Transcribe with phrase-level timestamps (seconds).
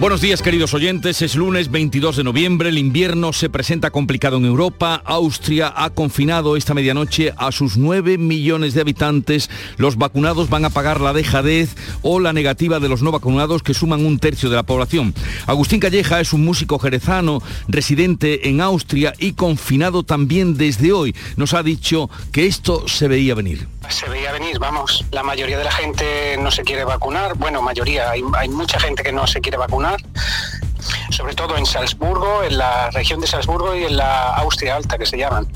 [0.00, 4.46] Buenos días queridos oyentes, es lunes 22 de noviembre, el invierno se presenta complicado en
[4.46, 10.64] Europa, Austria ha confinado esta medianoche a sus 9 millones de habitantes, los vacunados van
[10.64, 14.48] a pagar la dejadez o la negativa de los no vacunados que suman un tercio
[14.48, 15.14] de la población.
[15.46, 21.14] Agustín Calleja es un músico jerezano, residente en Austria y confinado también desde hoy.
[21.36, 25.04] Nos ha dicho que esto se veía venir se veía venir, vamos.
[25.10, 27.34] La mayoría de la gente no se quiere vacunar.
[27.36, 30.00] Bueno, mayoría, hay, hay mucha gente que no se quiere vacunar
[31.10, 35.06] sobre todo en Salzburgo, en la región de Salzburgo y en la Austria Alta, que
[35.06, 35.46] se llaman.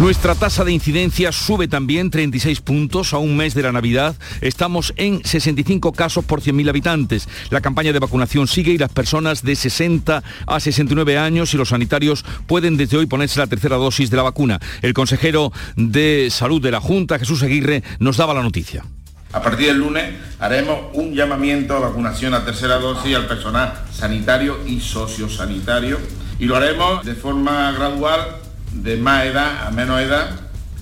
[0.00, 4.14] Nuestra tasa de incidencia sube también 36 puntos a un mes de la Navidad.
[4.40, 7.28] Estamos en 65 casos por 100.000 habitantes.
[7.50, 11.70] La campaña de vacunación sigue y las personas de 60 a 69 años y los
[11.70, 14.60] sanitarios pueden desde hoy ponerse la tercera dosis de la vacuna.
[14.82, 18.84] El consejero de Salud de la Junta, Jesús Aguirre, nos daba la noticia.
[19.32, 24.58] A partir del lunes haremos un llamamiento a vacunación a tercera dosis al personal sanitario
[24.66, 25.98] y sociosanitario
[26.38, 30.30] y lo haremos de forma gradual de más edad a menos edad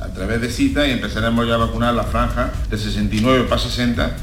[0.00, 4.16] a través de cita y empezaremos ya a vacunar la franja de 69 para 60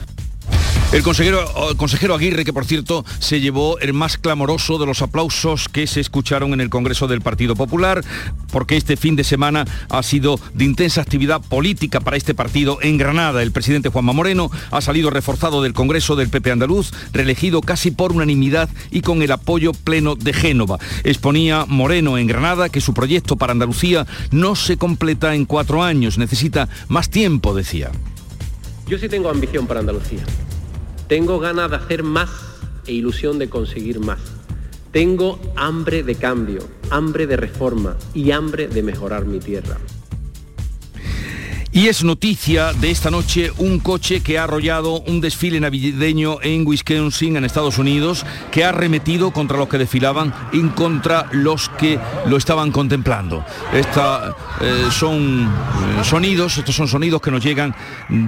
[0.94, 1.44] el consejero,
[1.76, 6.00] consejero Aguirre, que por cierto se llevó el más clamoroso de los aplausos que se
[6.00, 8.04] escucharon en el Congreso del Partido Popular,
[8.52, 13.00] porque este fin de semana ha sido de intensa actividad política para este partido en
[13.00, 13.42] Granada.
[13.42, 18.12] El presidente Juanma Moreno ha salido reforzado del Congreso del PP Andaluz, reelegido casi por
[18.12, 20.78] unanimidad y con el apoyo pleno de Génova.
[21.04, 26.20] Exponía Moreno en Granada que su proyecto para Andalucía no se completa en cuatro años,
[26.20, 27.90] necesita más tiempo, decía.
[28.88, 30.24] Yo sí tengo ambición para Andalucía.
[31.08, 32.30] Tengo ganas de hacer más
[32.88, 34.20] e ilusión de conseguir más.
[34.92, 39.78] Tengo hambre de cambio, hambre de reforma y hambre de mejorar mi tierra.
[41.76, 46.68] Y es noticia de esta noche un coche que ha arrollado un desfile navideño en
[46.68, 52.00] Wisconsin, en Estados Unidos, que ha arremetido contra los que desfilaban y contra los que
[52.28, 53.44] lo estaban contemplando.
[53.74, 57.74] Estos eh, son eh, sonidos, estos son sonidos que nos llegan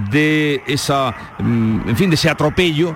[0.10, 2.96] de esa, mm, en fin, de ese atropello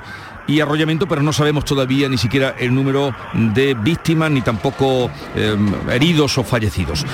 [0.50, 5.72] y arrollamiento, pero no sabemos todavía ni siquiera el número de víctimas ni tampoco em,
[5.92, 7.06] heridos o fallecidos.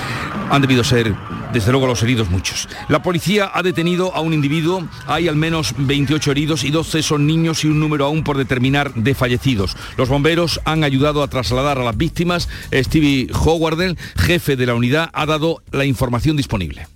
[0.50, 1.14] Han debido ser,
[1.52, 2.66] desde luego, los heridos muchos.
[2.88, 7.26] La policía ha detenido a un individuo, hay al menos 28 heridos y 12 son
[7.26, 9.76] niños y un número aún por determinar de fallecidos.
[9.98, 12.48] Los bomberos han ayudado a trasladar a las víctimas.
[12.72, 16.86] Stevie Howardell, jefe de la unidad, ha dado la información disponible.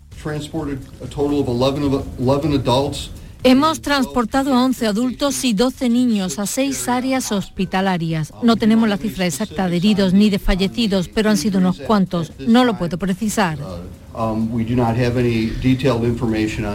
[3.42, 8.34] Hemos transportado a 11 adultos y 12 niños a seis áreas hospitalarias.
[8.42, 12.34] No tenemos la cifra exacta de heridos ni de fallecidos, pero han sido unos cuantos.
[12.38, 13.58] No lo puedo precisar.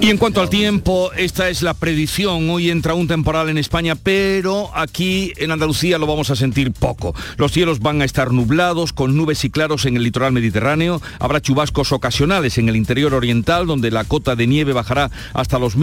[0.01, 2.49] Y en cuanto al tiempo, esta es la predicción.
[2.49, 7.13] Hoy entra un temporal en España, pero aquí en Andalucía lo vamos a sentir poco.
[7.37, 11.01] Los cielos van a estar nublados, con nubes y claros en el litoral mediterráneo.
[11.19, 15.75] Habrá chubascos ocasionales en el interior oriental, donde la cota de nieve bajará hasta los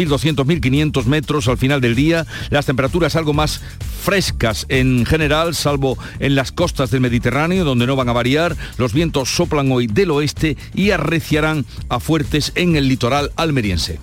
[0.73, 2.27] 1.200-1.500 metros al final del día.
[2.51, 3.61] Las temperaturas algo más
[4.03, 8.57] frescas en general, salvo en las costas del Mediterráneo, donde no van a variar.
[8.79, 13.99] Los vientos soplan hoy del oeste y arreciarán a fuertes en el litoral almeriense.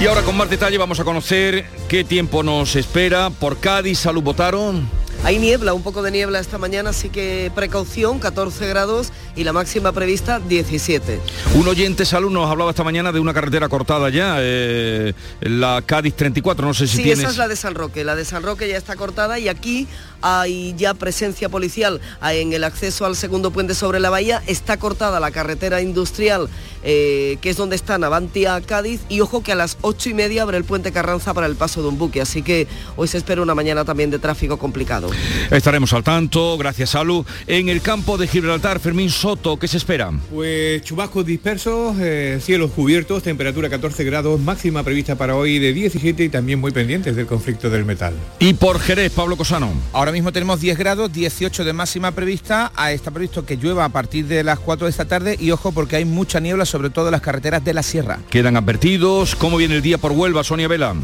[0.00, 4.22] Y ahora con más detalle vamos a conocer qué tiempo nos espera por Cádiz, Salud
[4.22, 5.03] Botaron.
[5.24, 9.54] Hay niebla, un poco de niebla esta mañana, así que precaución, 14 grados y la
[9.54, 11.18] máxima prevista 17.
[11.54, 16.14] Un oyente salud nos hablaba esta mañana de una carretera cortada ya, eh, la Cádiz
[16.14, 17.20] 34, no sé si sí, tienes...
[17.20, 19.88] esa es la de San Roque, la de San Roque ya está cortada y aquí
[20.20, 25.20] hay ya presencia policial en el acceso al segundo puente sobre la bahía, está cortada
[25.20, 26.50] la carretera industrial
[26.86, 30.42] eh, que es donde está Navantia, Cádiz, y ojo que a las ocho y media
[30.42, 33.40] abre el puente Carranza para el paso de un buque, así que hoy se espera
[33.40, 35.08] una mañana también de tráfico complicado.
[35.50, 37.24] Estaremos al tanto, gracias Salu.
[37.46, 40.12] En el campo de Gibraltar, Fermín Soto, ¿qué se espera?
[40.32, 46.24] Pues chubascos dispersos, eh, cielos cubiertos, temperatura 14 grados, máxima prevista para hoy de 17
[46.24, 48.14] y también muy pendientes del conflicto del metal.
[48.38, 49.72] Y por Jerez, Pablo Cosano.
[49.92, 54.26] Ahora mismo tenemos 10 grados, 18 de máxima prevista, está previsto que llueva a partir
[54.26, 57.20] de las 4 de esta tarde y ojo porque hay mucha niebla sobre todo las
[57.20, 58.18] carreteras de la sierra.
[58.30, 59.34] Quedan advertidos.
[59.36, 60.94] ¿Cómo viene el día por Huelva, Sonia Vela?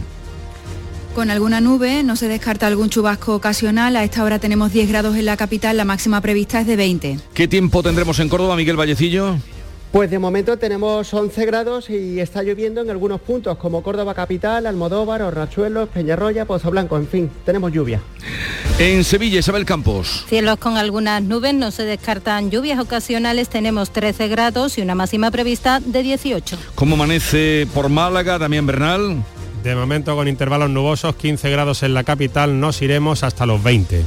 [1.15, 3.97] Con alguna nube, no se descarta algún chubasco ocasional.
[3.97, 7.19] A esta hora tenemos 10 grados en la capital, la máxima prevista es de 20.
[7.35, 9.37] ¿Qué tiempo tendremos en Córdoba, Miguel Vallecillo?
[9.91, 14.67] Pues de momento tenemos 11 grados y está lloviendo en algunos puntos como Córdoba Capital,
[14.67, 18.01] Almodóvar, Horrachuelos, Peñarroya, Pozo Blanco, en fin, tenemos lluvia.
[18.79, 20.25] En Sevilla, Isabel Campos.
[20.29, 25.33] Cielos con algunas nubes, no se descartan lluvias ocasionales, tenemos 13 grados y una máxima
[25.33, 26.57] prevista de 18.
[26.77, 29.25] ¿Cómo amanece por Málaga, Damián Bernal?
[29.63, 34.03] De momento con intervalos nubosos, 15 grados en la capital, nos iremos hasta los 20.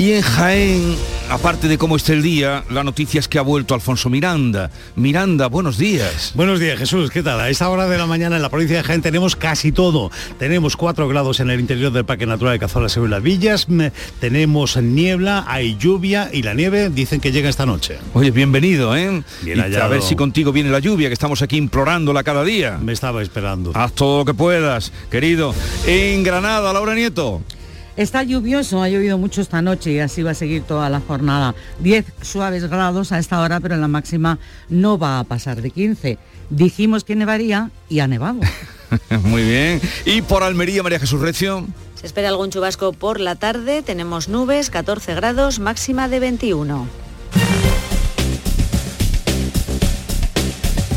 [0.00, 0.96] Y en Jaén,
[1.28, 4.70] aparte de cómo esté el día, la noticia es que ha vuelto Alfonso Miranda.
[4.96, 6.32] Miranda, buenos días.
[6.34, 7.10] Buenos días, Jesús.
[7.10, 7.38] ¿Qué tal?
[7.38, 10.10] A esta hora de la mañana en la provincia de Jaén tenemos casi todo.
[10.38, 13.66] Tenemos 4 grados en el interior del Parque Natural de Cazolas y las Villas.
[14.20, 17.98] Tenemos niebla, hay lluvia y la nieve dicen que llega esta noche.
[18.14, 19.22] Oye, bienvenido, ¿eh?
[19.42, 22.78] Bien a ver si contigo viene la lluvia, que estamos aquí implorándola cada día.
[22.82, 23.72] Me estaba esperando.
[23.74, 25.54] Haz todo lo que puedas, querido.
[25.86, 27.42] En Granada, Laura Nieto.
[28.00, 31.54] Está lluvioso, ha llovido mucho esta noche y así va a seguir toda la jornada.
[31.80, 34.38] 10 suaves grados a esta hora, pero en la máxima
[34.70, 36.16] no va a pasar de 15.
[36.48, 38.40] Dijimos que nevaría y ha nevado.
[39.24, 39.82] Muy bien.
[40.06, 41.66] Y por Almería, María Jesús Recio.
[41.94, 47.09] Se espera algún chubasco por la tarde, tenemos nubes, 14 grados, máxima de 21.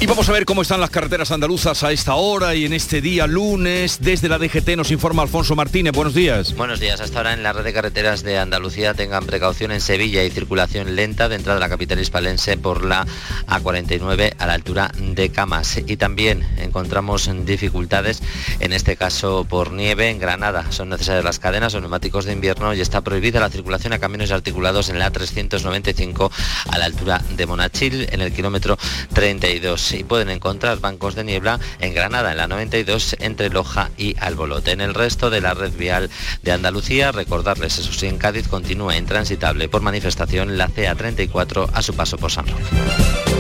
[0.04, 3.00] Y vamos a ver cómo están las carreteras andaluzas a esta hora y en este
[3.00, 4.00] día lunes.
[4.02, 5.94] Desde la DGT nos informa Alfonso Martínez.
[5.94, 6.54] Buenos días.
[6.58, 7.00] Buenos días.
[7.00, 10.98] Hasta ahora en la red de carreteras de Andalucía tengan precaución en Sevilla y circulación
[10.98, 13.08] lenta de entrada a la capital hispalense por la
[13.48, 15.82] A49 a la altura de Camas.
[15.88, 18.22] Y también encontramos dificultades,
[18.60, 20.70] en este caso por nieve en Granada.
[20.74, 24.32] Son necesarias las cadenas o neumáticos de invierno y está prohibida la circulación a caminos
[24.32, 26.30] articulados en la A395
[26.68, 28.78] a la altura de Monachil en el kilómetro
[29.14, 34.16] 32 y pueden encontrar bancos de niebla en Granada, en la 92, entre Loja y
[34.20, 34.72] Albolote.
[34.72, 36.10] En el resto de la red vial
[36.42, 41.94] de Andalucía, recordarles, eso sí, en Cádiz continúa intransitable por manifestación la CA34 a su
[41.96, 43.33] paso por San Roque.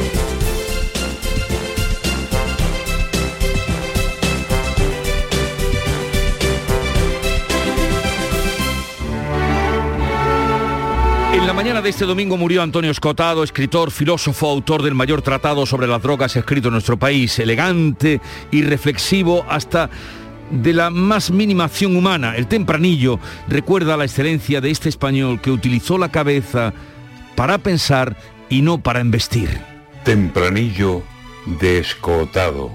[11.43, 15.65] En la mañana de este domingo murió Antonio Escotado, escritor, filósofo, autor del mayor tratado
[15.65, 19.89] sobre las drogas escrito en nuestro país, elegante y reflexivo hasta
[20.51, 22.37] de la más mínima acción humana.
[22.37, 23.19] El tempranillo
[23.49, 26.73] recuerda la excelencia de este español que utilizó la cabeza
[27.35, 28.15] para pensar
[28.47, 29.49] y no para embestir.
[30.05, 31.03] Tempranillo
[31.59, 32.71] de Escotado.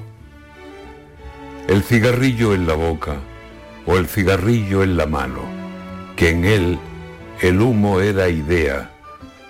[1.69, 3.17] El cigarrillo en la boca
[3.87, 5.41] o el cigarrillo en la mano,
[6.17, 6.79] que en él
[7.40, 8.90] el humo era idea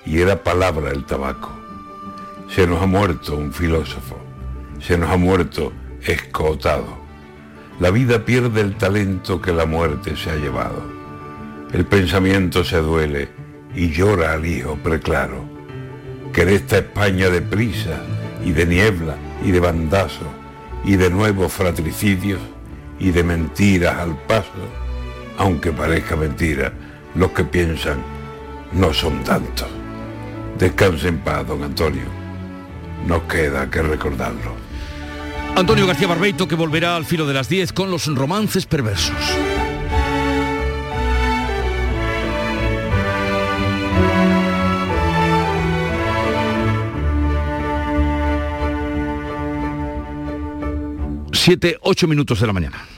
[0.05, 1.50] y era palabra el tabaco.
[2.55, 4.19] Se nos ha muerto un filósofo,
[4.79, 6.99] se nos ha muerto escotado.
[7.81, 10.82] La vida pierde el talento que la muerte se ha llevado.
[11.73, 13.31] El pensamiento se duele
[13.75, 15.44] y llora al hijo preclaro,
[16.32, 18.02] que en esta España de prisa
[18.44, 20.26] y de niebla y de bandazo
[20.85, 22.40] y de nuevos fratricidios
[22.99, 24.50] y de mentiras al paso,
[25.38, 26.73] aunque parezca mentira,
[27.15, 27.99] los que piensan
[28.73, 29.69] no son tantos.
[30.59, 32.05] Descanse en paz, don Antonio.
[33.07, 34.55] No queda que recordarlo.
[35.57, 39.17] Antonio García Barbeito que volverá al filo de las 10 con los romances perversos.
[51.33, 52.98] Siete, ocho minutos de la mañana.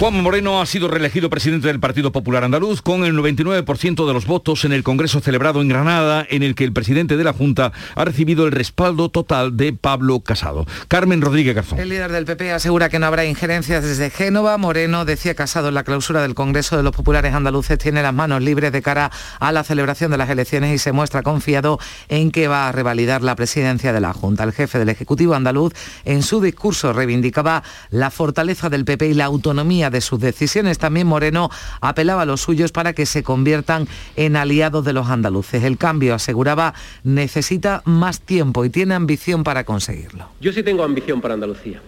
[0.00, 4.26] Juan Moreno ha sido reelegido presidente del Partido Popular Andaluz con el 99% de los
[4.26, 7.72] votos en el Congreso celebrado en Granada, en el que el presidente de la Junta
[7.94, 10.66] ha recibido el respaldo total de Pablo Casado.
[10.88, 11.78] Carmen Rodríguez Garzón.
[11.78, 14.58] El líder del PP asegura que no habrá injerencias desde Génova.
[14.58, 18.42] Moreno decía Casado en la clausura del Congreso de los Populares Andaluces tiene las manos
[18.42, 22.48] libres de cara a la celebración de las elecciones y se muestra confiado en que
[22.48, 24.42] va a revalidar la presidencia de la Junta.
[24.42, 25.72] El jefe del Ejecutivo andaluz
[26.04, 30.78] en su discurso reivindicaba la fortaleza del PP y la autonomía de sus decisiones.
[30.78, 31.50] También Moreno
[31.80, 35.64] apelaba a los suyos para que se conviertan en aliados de los andaluces.
[35.64, 40.28] El cambio, aseguraba, necesita más tiempo y tiene ambición para conseguirlo.
[40.40, 41.80] Yo sí tengo ambición para Andalucía.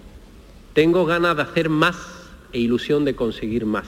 [0.73, 1.97] Tengo ganas de hacer más
[2.53, 3.87] e ilusión de conseguir más.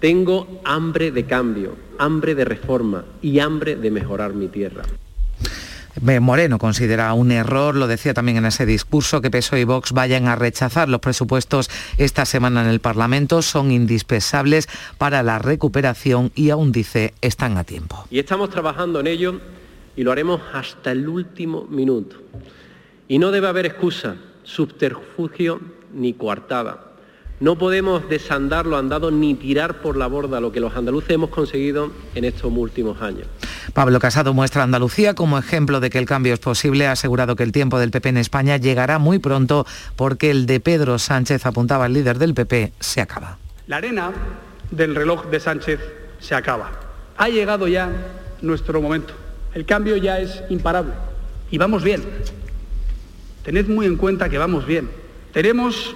[0.00, 4.84] Tengo hambre de cambio, hambre de reforma y hambre de mejorar mi tierra.
[6.00, 10.26] Moreno considera un error, lo decía también en ese discurso, que PSOE y Vox vayan
[10.26, 13.42] a rechazar los presupuestos esta semana en el Parlamento.
[13.42, 18.06] Son indispensables para la recuperación y aún dice, están a tiempo.
[18.10, 19.40] Y estamos trabajando en ello
[19.96, 22.16] y lo haremos hasta el último minuto.
[23.08, 25.60] Y no debe haber excusa, subterfugio
[25.92, 26.87] ni coartada.
[27.40, 31.30] No podemos desandar lo andado ni tirar por la borda lo que los andaluces hemos
[31.30, 33.28] conseguido en estos últimos años.
[33.72, 36.88] Pablo Casado muestra a Andalucía como ejemplo de que el cambio es posible.
[36.88, 40.58] Ha asegurado que el tiempo del PP en España llegará muy pronto porque el de
[40.58, 43.38] Pedro Sánchez, apuntaba el líder del PP, se acaba.
[43.68, 44.10] La arena
[44.72, 45.80] del reloj de Sánchez
[46.18, 46.72] se acaba.
[47.16, 47.90] Ha llegado ya
[48.42, 49.14] nuestro momento.
[49.54, 50.92] El cambio ya es imparable.
[51.52, 52.02] Y vamos bien.
[53.44, 54.90] Tened muy en cuenta que vamos bien.
[55.32, 55.94] Tenemos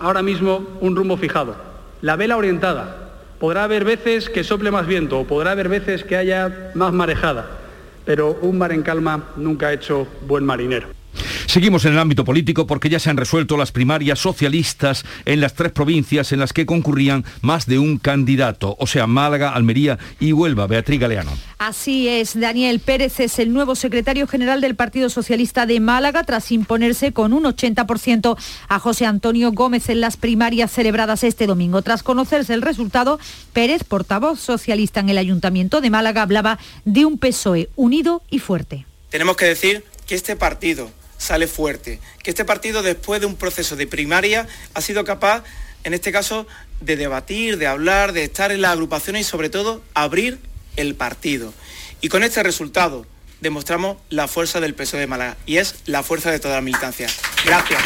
[0.00, 1.54] ahora mismo un rumbo fijado.
[2.02, 2.96] La vela orientada.
[3.38, 7.46] Podrá haber veces que sople más viento o podrá haber veces que haya más marejada,
[8.04, 10.99] pero un mar en calma nunca ha hecho buen marinero.
[11.50, 15.54] Seguimos en el ámbito político porque ya se han resuelto las primarias socialistas en las
[15.54, 20.32] tres provincias en las que concurrían más de un candidato, o sea, Málaga, Almería y
[20.32, 20.68] Huelva.
[20.68, 21.32] Beatriz Galeano.
[21.58, 26.52] Así es, Daniel Pérez es el nuevo secretario general del Partido Socialista de Málaga tras
[26.52, 28.38] imponerse con un 80%
[28.68, 31.82] a José Antonio Gómez en las primarias celebradas este domingo.
[31.82, 33.18] Tras conocerse el resultado,
[33.52, 38.86] Pérez, portavoz socialista en el Ayuntamiento de Málaga, hablaba de un PSOE unido y fuerte.
[39.08, 42.00] Tenemos que decir que este partido sale fuerte.
[42.24, 45.44] Que este partido, después de un proceso de primaria, ha sido capaz,
[45.84, 46.46] en este caso,
[46.80, 50.38] de debatir, de hablar, de estar en las agrupaciones y sobre todo abrir
[50.76, 51.52] el partido.
[52.00, 53.06] Y con este resultado
[53.40, 57.08] demostramos la fuerza del PSOE de Málaga y es la fuerza de toda la militancia.
[57.44, 57.80] Gracias.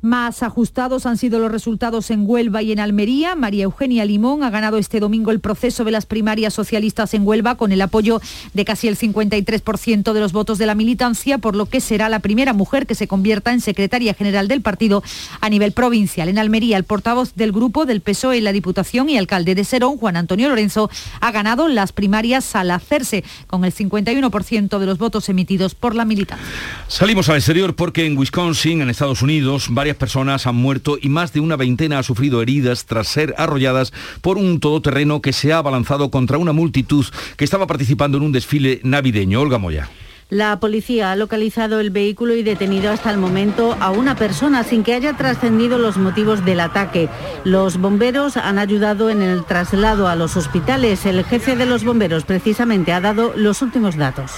[0.00, 3.34] Más ajustados han sido los resultados en Huelva y en Almería.
[3.34, 7.56] María Eugenia Limón ha ganado este domingo el proceso de las primarias socialistas en Huelva
[7.56, 8.20] con el apoyo
[8.54, 12.20] de casi el 53% de los votos de la militancia, por lo que será la
[12.20, 15.02] primera mujer que se convierta en secretaria general del partido
[15.40, 16.28] a nivel provincial.
[16.28, 19.96] En Almería, el portavoz del grupo del PSOE en la Diputación y alcalde de Serón,
[19.96, 20.90] Juan Antonio Lorenzo,
[21.20, 26.04] ha ganado las primarias al hacerse con el 51% de los votos emitidos por la
[26.04, 26.46] militancia.
[26.86, 31.32] Salimos al exterior porque en Wisconsin, en Estados Unidos, varias personas han muerto y más
[31.32, 35.58] de una veintena ha sufrido heridas tras ser arrolladas por un todoterreno que se ha
[35.58, 37.06] abalanzado contra una multitud
[37.38, 39.40] que estaba participando en un desfile navideño.
[39.40, 39.88] Olga Moya.
[40.28, 44.82] La policía ha localizado el vehículo y detenido hasta el momento a una persona sin
[44.82, 47.08] que haya trascendido los motivos del ataque.
[47.44, 51.06] Los bomberos han ayudado en el traslado a los hospitales.
[51.06, 54.32] El jefe de los bomberos precisamente ha dado los últimos datos.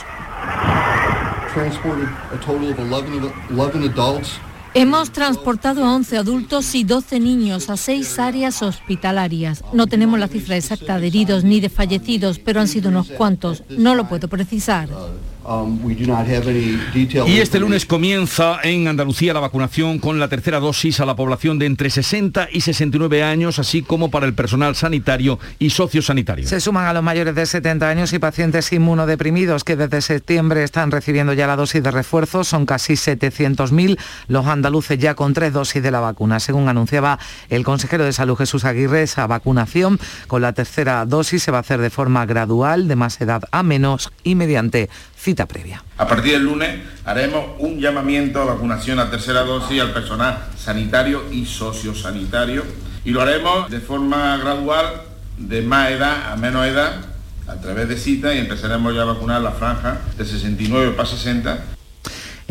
[4.72, 9.64] Hemos transportado a 11 adultos y 12 niños a seis áreas hospitalarias.
[9.72, 13.64] No tenemos la cifra exacta de heridos ni de fallecidos, pero han sido unos cuantos.
[13.68, 14.88] No lo puedo precisar.
[17.26, 21.58] Y este lunes comienza en Andalucía la vacunación con la tercera dosis a la población
[21.58, 26.46] de entre 60 y 69 años, así como para el personal sanitario y sociosanitario.
[26.46, 30.90] Se suman a los mayores de 70 años y pacientes inmunodeprimidos que desde septiembre están
[30.90, 32.44] recibiendo ya la dosis de refuerzo.
[32.44, 36.40] Son casi 700.000 los andaluces ya con tres dosis de la vacuna.
[36.40, 37.18] Según anunciaba
[37.48, 41.60] el consejero de Salud Jesús Aguirre, esa vacunación con la tercera dosis se va a
[41.60, 44.88] hacer de forma gradual, de más edad a menos y mediante
[45.20, 45.84] cita previa.
[45.98, 51.24] A partir del lunes haremos un llamamiento a vacunación a tercera dosis al personal sanitario
[51.30, 52.64] y sociosanitario
[53.04, 55.02] y lo haremos de forma gradual
[55.36, 56.92] de más edad a menos edad
[57.46, 61.58] a través de cita y empezaremos ya a vacunar la franja de 69 para 60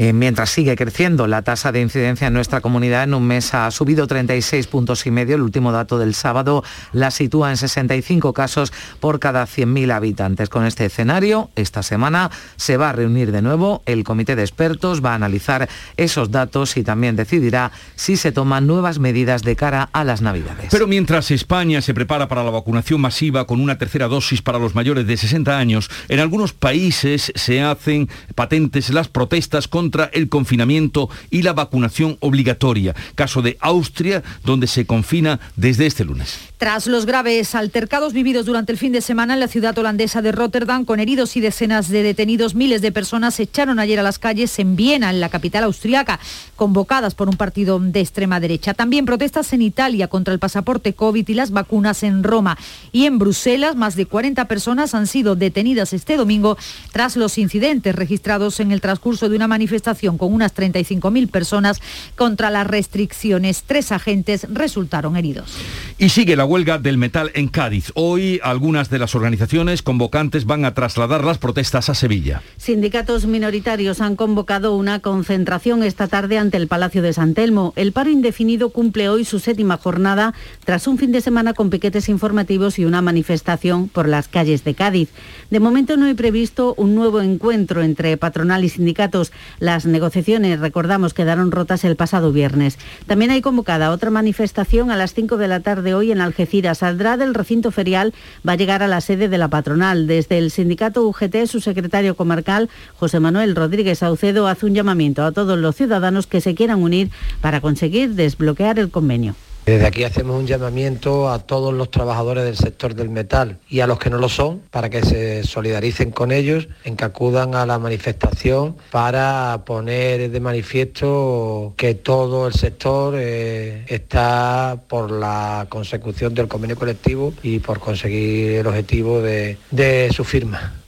[0.02, 3.70] Eh, mientras sigue creciendo la tasa de incidencia en nuestra comunidad, en un mes ha
[3.70, 5.36] subido 36 puntos y medio.
[5.36, 6.64] El último dato del sábado
[6.94, 10.48] la sitúa en 65 casos por cada 100.000 habitantes.
[10.48, 15.04] Con este escenario, esta semana se va a reunir de nuevo el comité de expertos,
[15.04, 19.90] va a analizar esos datos y también decidirá si se toman nuevas medidas de cara
[19.92, 20.70] a las Navidades.
[20.72, 24.76] Pero mientras España se prepara para la vacunación masiva con una tercera dosis para los
[24.76, 31.10] mayores de 60 años, en algunos países se hacen patentes las protestas contra el confinamiento
[31.30, 32.96] y la vacunación obligatoria.
[33.16, 36.49] Caso de Austria, donde se confina desde este lunes.
[36.60, 40.34] Tras los graves altercados vividos durante el fin de semana en la ciudad holandesa de
[40.34, 44.20] Rotterdam, con heridos y decenas de detenidos, miles de personas se echaron ayer a las
[44.20, 46.20] calles en Viena, en la capital austriaca,
[46.58, 48.74] convocadas por un partido de extrema derecha.
[48.74, 52.58] También protestas en Italia contra el pasaporte COVID y las vacunas en Roma.
[52.92, 56.58] Y en Bruselas, más de 40 personas han sido detenidas este domingo
[56.92, 61.80] tras los incidentes registrados en el transcurso de una manifestación con unas 35.000 personas
[62.18, 63.64] contra las restricciones.
[63.66, 65.54] Tres agentes resultaron heridos.
[65.98, 67.92] Y sigue la huelga del metal en Cádiz.
[67.94, 72.42] Hoy algunas de las organizaciones convocantes van a trasladar las protestas a Sevilla.
[72.58, 77.74] Sindicatos minoritarios han convocado una concentración esta tarde ante el Palacio de San Telmo.
[77.76, 80.34] El paro indefinido cumple hoy su séptima jornada
[80.66, 84.74] tras un fin de semana con piquetes informativos y una manifestación por las calles de
[84.74, 85.10] Cádiz.
[85.52, 89.32] De momento no hay previsto un nuevo encuentro entre patronal y sindicatos.
[89.60, 92.80] Las negociaciones, recordamos, quedaron rotas el pasado viernes.
[93.06, 96.39] También hay convocada otra manifestación a las 5 de la tarde hoy en Algeciras
[96.76, 98.14] Saldrá del recinto ferial,
[98.48, 100.08] va a llegar a la sede de la patronal.
[100.08, 105.32] Desde el sindicato UGT, su secretario comarcal, José Manuel Rodríguez Saucedo, hace un llamamiento a
[105.32, 107.10] todos los ciudadanos que se quieran unir
[107.42, 109.36] para conseguir desbloquear el convenio.
[109.70, 113.86] Desde aquí hacemos un llamamiento a todos los trabajadores del sector del metal y a
[113.86, 117.68] los que no lo son para que se solidaricen con ellos en que acudan a
[117.68, 126.34] la manifestación para poner de manifiesto que todo el sector eh, está por la consecución
[126.34, 130.79] del convenio colectivo y por conseguir el objetivo de, de su firma.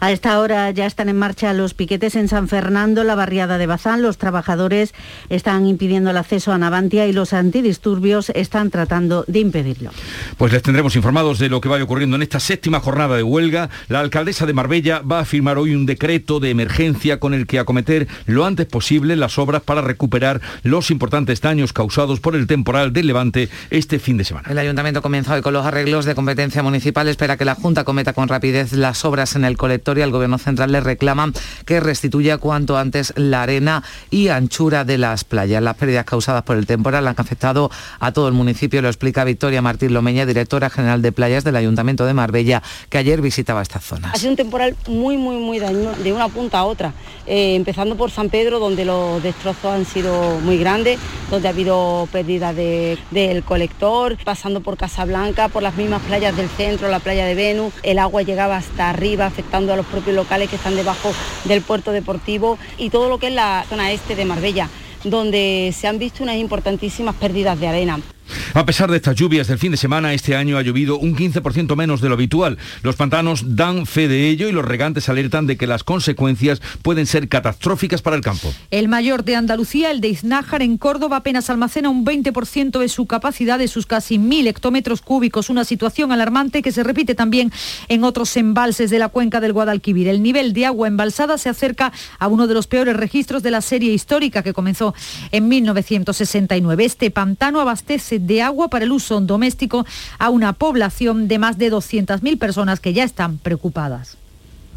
[0.00, 3.66] A esta hora ya están en marcha los piquetes en San Fernando, la barriada de
[3.66, 4.00] Bazán.
[4.00, 4.94] Los trabajadores
[5.28, 9.90] están impidiendo el acceso a Navantia y los antidisturbios están tratando de impedirlo.
[10.36, 13.70] Pues les tendremos informados de lo que vaya ocurriendo en esta séptima jornada de huelga.
[13.88, 17.58] La alcaldesa de Marbella va a firmar hoy un decreto de emergencia con el que
[17.58, 22.92] acometer lo antes posible las obras para recuperar los importantes daños causados por el temporal
[22.92, 24.48] del Levante este fin de semana.
[24.48, 27.08] El ayuntamiento comenzó hoy con los arreglos de competencia municipal.
[27.08, 30.38] Espera que la Junta cometa con rapidez las obras en el colector y al Gobierno
[30.38, 31.32] Central le reclaman
[31.64, 35.62] que restituya cuanto antes la arena y anchura de las playas.
[35.62, 39.62] Las pérdidas causadas por el temporal han afectado a todo el municipio, lo explica Victoria
[39.62, 44.14] Martín Lomeña, directora general de playas del Ayuntamiento de Marbella, que ayer visitaba estas zonas.
[44.14, 46.92] Ha sido un temporal muy, muy, muy dañino de una punta a otra,
[47.26, 50.98] eh, empezando por San Pedro, donde los destrozos han sido muy grandes,
[51.30, 56.48] donde ha habido pérdida de, del colector, pasando por Casablanca, por las mismas playas del
[56.48, 60.50] centro, la playa de Venus, el agua llegaba hasta arriba, afectando a los propios locales
[60.50, 61.12] que están debajo
[61.44, 64.68] del puerto deportivo y todo lo que es la zona este de Marbella,
[65.04, 68.00] donde se han visto unas importantísimas pérdidas de arena.
[68.54, 71.76] A pesar de estas lluvias del fin de semana, este año ha llovido un 15%
[71.76, 72.58] menos de lo habitual.
[72.82, 77.06] Los pantanos dan fe de ello y los regantes alertan de que las consecuencias pueden
[77.06, 78.52] ser catastróficas para el campo.
[78.70, 83.06] El mayor de Andalucía, el de Iznájar, en Córdoba, apenas almacena un 20% de su
[83.06, 87.52] capacidad de sus casi mil hectómetros cúbicos, una situación alarmante que se repite también
[87.88, 90.08] en otros embalses de la cuenca del Guadalquivir.
[90.08, 93.60] El nivel de agua embalsada se acerca a uno de los peores registros de la
[93.60, 94.94] serie histórica que comenzó
[95.32, 96.84] en 1969.
[96.84, 99.86] Este pantano abastece de agua para el uso doméstico
[100.18, 104.16] a una población de más de 200.000 personas que ya están preocupadas.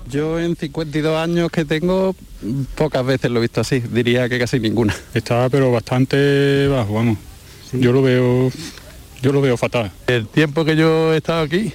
[0.10, 2.16] Yo en 52 años que tengo,
[2.76, 4.96] pocas veces lo he visto así, diría que casi ninguna.
[5.14, 7.18] Está pero bastante bajo, vamos.
[7.74, 8.52] Yo lo veo
[9.22, 9.92] yo lo veo fatal.
[10.08, 11.72] El tiempo que yo he estado aquí,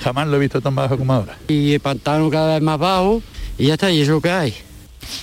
[0.00, 1.38] jamás lo he visto tan bajo como ahora.
[1.48, 3.22] Y el pantano cada vez más bajo
[3.56, 4.54] y ya está, y es lo que hay.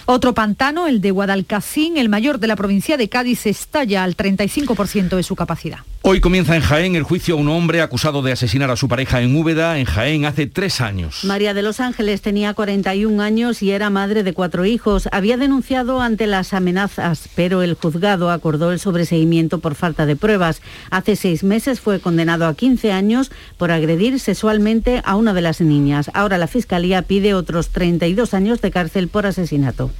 [0.05, 5.15] Otro pantano, el de Guadalcacín, el mayor de la provincia de Cádiz, estalla al 35%
[5.15, 5.79] de su capacidad.
[6.09, 9.21] Hoy comienza en Jaén el juicio a un hombre acusado de asesinar a su pareja
[9.21, 11.25] en Úbeda, en Jaén, hace tres años.
[11.25, 15.09] María de los Ángeles tenía 41 años y era madre de cuatro hijos.
[15.11, 20.61] Había denunciado ante las amenazas, pero el juzgado acordó el sobreseimiento por falta de pruebas.
[20.91, 25.59] Hace seis meses fue condenado a 15 años por agredir sexualmente a una de las
[25.59, 26.09] niñas.
[26.13, 29.91] Ahora la Fiscalía pide otros 32 años de cárcel por asesinato.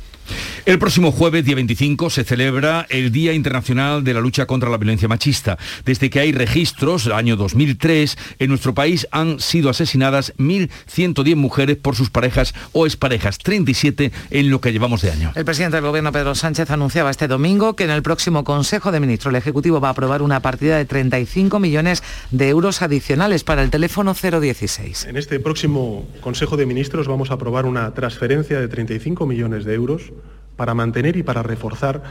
[0.67, 4.75] El próximo jueves, día 25, se celebra el Día Internacional de la Lucha contra la
[4.75, 5.57] Violencia Machista.
[5.85, 11.77] Desde que hay registros, el año 2003, en nuestro país han sido asesinadas 1.110 mujeres
[11.77, 15.31] por sus parejas o exparejas, 37 en lo que llevamos de año.
[15.35, 18.99] El presidente del Gobierno, Pedro Sánchez, anunciaba este domingo que en el próximo Consejo de
[18.99, 23.63] Ministros el Ejecutivo va a aprobar una partida de 35 millones de euros adicionales para
[23.63, 25.05] el teléfono 016.
[25.05, 29.73] En este próximo Consejo de Ministros vamos a aprobar una transferencia de 35 millones de
[29.73, 30.11] euros
[30.57, 32.03] para mantener y para reforzar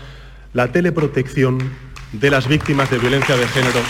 [0.54, 1.58] la teleprotección
[2.12, 3.80] de las víctimas de violencia de género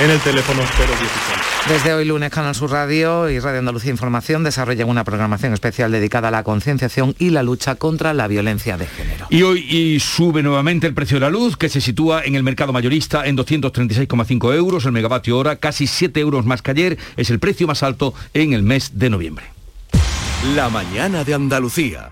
[0.00, 1.44] en el teléfono 016.
[1.68, 6.28] Desde hoy lunes Canal Sur Radio y Radio Andalucía Información desarrollan una programación especial dedicada
[6.28, 9.26] a la concienciación y la lucha contra la violencia de género.
[9.30, 12.42] Y hoy y sube nuevamente el precio de la luz, que se sitúa en el
[12.42, 16.98] mercado mayorista en 236,5 euros el megavatio hora, casi 7 euros más que ayer.
[17.16, 19.46] Es el precio más alto en el mes de noviembre.
[20.54, 22.10] La mañana de Andalucía.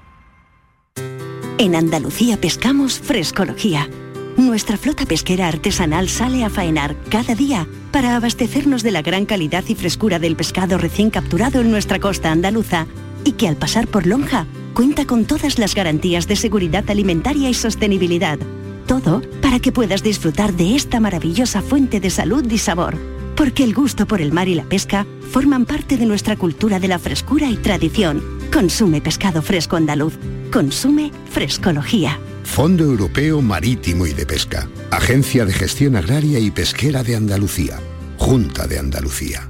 [1.58, 3.88] En Andalucía pescamos frescología.
[4.36, 9.62] Nuestra flota pesquera artesanal sale a faenar cada día para abastecernos de la gran calidad
[9.68, 12.86] y frescura del pescado recién capturado en nuestra costa andaluza
[13.24, 17.54] y que al pasar por Lonja cuenta con todas las garantías de seguridad alimentaria y
[17.54, 18.38] sostenibilidad.
[18.86, 22.96] Todo para que puedas disfrutar de esta maravillosa fuente de salud y sabor.
[23.36, 26.88] Porque el gusto por el mar y la pesca forman parte de nuestra cultura de
[26.88, 28.41] la frescura y tradición.
[28.52, 30.18] Consume pescado fresco andaluz.
[30.52, 32.20] Consume frescología.
[32.44, 34.68] Fondo Europeo Marítimo y de Pesca.
[34.90, 37.80] Agencia de Gestión Agraria y Pesquera de Andalucía.
[38.18, 39.48] Junta de Andalucía.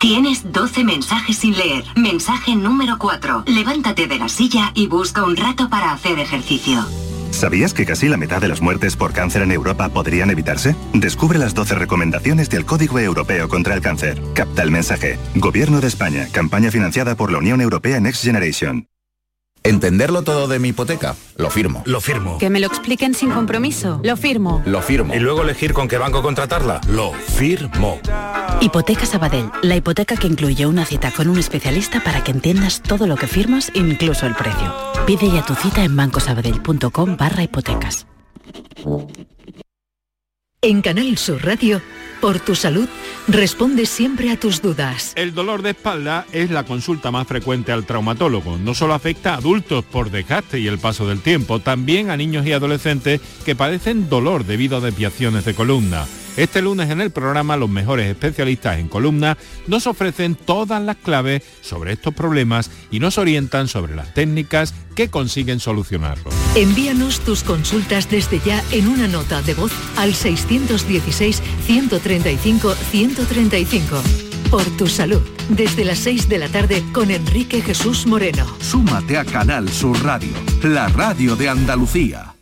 [0.00, 1.84] Tienes 12 mensajes sin leer.
[1.96, 3.44] Mensaje número 4.
[3.46, 6.84] Levántate de la silla y busca un rato para hacer ejercicio.
[7.30, 10.74] ¿Sabías que casi la mitad de las muertes por cáncer en Europa podrían evitarse?
[10.92, 14.20] Descubre las 12 recomendaciones del Código Europeo contra el Cáncer.
[14.34, 15.18] Capta el mensaje.
[15.34, 16.28] Gobierno de España.
[16.32, 18.88] Campaña financiada por la Unión Europea Next Generation.
[19.64, 21.14] ¿Entenderlo todo de mi hipoteca?
[21.36, 21.82] Lo firmo.
[21.84, 22.38] Lo firmo.
[22.38, 24.00] Que me lo expliquen sin compromiso.
[24.02, 24.62] Lo firmo.
[24.64, 25.14] Lo firmo.
[25.14, 26.80] Y luego elegir con qué banco contratarla.
[26.88, 28.00] Lo firmo.
[28.60, 33.06] Hipoteca Sabadell, la hipoteca que incluye una cita con un especialista para que entiendas todo
[33.06, 34.74] lo que firmas, incluso el precio.
[35.08, 38.06] Pide ya tu cita en bancosabadell.com barra hipotecas.
[40.60, 41.80] En Canal Sur Radio,
[42.20, 42.88] por tu salud,
[43.26, 45.12] responde siempre a tus dudas.
[45.16, 48.58] El dolor de espalda es la consulta más frecuente al traumatólogo.
[48.58, 52.46] No solo afecta a adultos por desgaste y el paso del tiempo, también a niños
[52.46, 56.06] y adolescentes que padecen dolor debido a desviaciones de columna.
[56.38, 61.42] Este lunes en el programa los mejores especialistas en columna nos ofrecen todas las claves
[61.62, 66.32] sobre estos problemas y nos orientan sobre las técnicas que consiguen solucionarlos.
[66.54, 70.14] Envíanos tus consultas desde ya en una nota de voz al
[72.08, 74.02] 617-135-135.
[74.50, 78.46] Por tu salud, desde las 6 de la tarde con Enrique Jesús Moreno.
[78.60, 82.34] Súmate a Canal Sur Radio, la radio de Andalucía.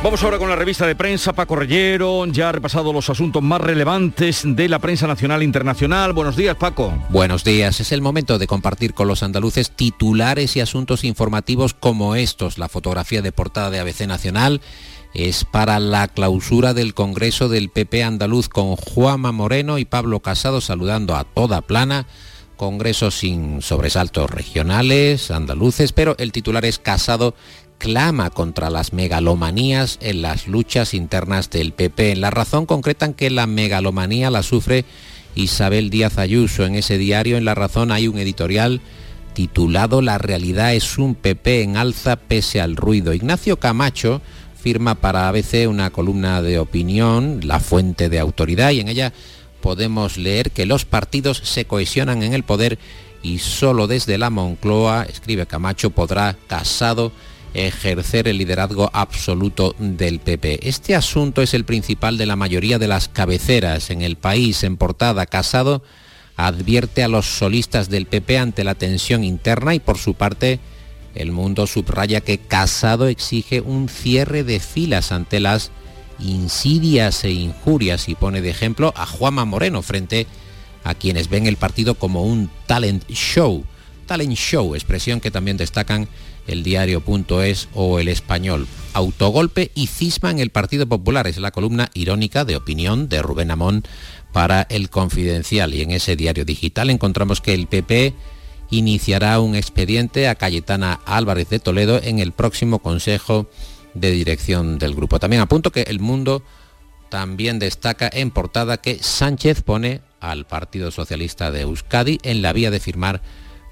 [0.00, 1.32] Vamos ahora con la revista de prensa.
[1.32, 6.12] Paco Reyero ya ha repasado los asuntos más relevantes de la prensa nacional e internacional.
[6.12, 6.94] Buenos días, Paco.
[7.08, 7.80] Buenos días.
[7.80, 12.58] Es el momento de compartir con los andaluces titulares y asuntos informativos como estos.
[12.58, 14.60] La fotografía de portada de ABC Nacional
[15.14, 20.60] es para la clausura del Congreso del PP andaluz con Juanma Moreno y Pablo Casado
[20.60, 22.06] saludando a toda plana.
[22.56, 27.34] Congreso sin sobresaltos regionales, andaluces, pero el titular es Casado
[27.78, 32.12] clama contra las megalomanías en las luchas internas del PP.
[32.12, 34.84] En la razón concretan que la megalomanía la sufre
[35.34, 36.66] Isabel Díaz Ayuso.
[36.66, 38.80] En ese diario, en La Razón, hay un editorial
[39.34, 43.14] titulado La realidad es un PP en alza pese al ruido.
[43.14, 44.20] Ignacio Camacho
[44.68, 49.14] firma para ABC una columna de opinión, La fuente de autoridad, y en ella
[49.62, 52.78] podemos leer que los partidos se cohesionan en el poder
[53.22, 57.12] y solo desde la Moncloa, escribe Camacho, podrá Casado
[57.54, 60.68] ejercer el liderazgo absoluto del PP.
[60.68, 64.64] Este asunto es el principal de la mayoría de las cabeceras en el país.
[64.64, 65.82] En portada, Casado
[66.36, 70.60] advierte a los solistas del PP ante la tensión interna y por su parte
[71.14, 75.70] el mundo subraya que Casado exige un cierre de filas ante las
[76.18, 80.26] insidias e injurias y pone de ejemplo a Juanma Moreno frente
[80.84, 83.64] a quienes ven el partido como un talent show.
[84.06, 86.08] Talent show, expresión que también destacan
[86.46, 88.66] el diario.es o el español.
[88.94, 91.26] Autogolpe y cisma en el Partido Popular.
[91.26, 93.84] Es la columna irónica de opinión de Rubén Amón
[94.32, 95.74] para el Confidencial.
[95.74, 98.14] Y en ese diario digital encontramos que el PP
[98.70, 103.48] iniciará un expediente a Cayetana Álvarez de Toledo en el próximo Consejo
[103.94, 105.18] de Dirección del Grupo.
[105.18, 106.42] También apunto que el mundo
[107.08, 112.70] también destaca en portada que Sánchez pone al Partido Socialista de Euskadi en la vía
[112.70, 113.22] de firmar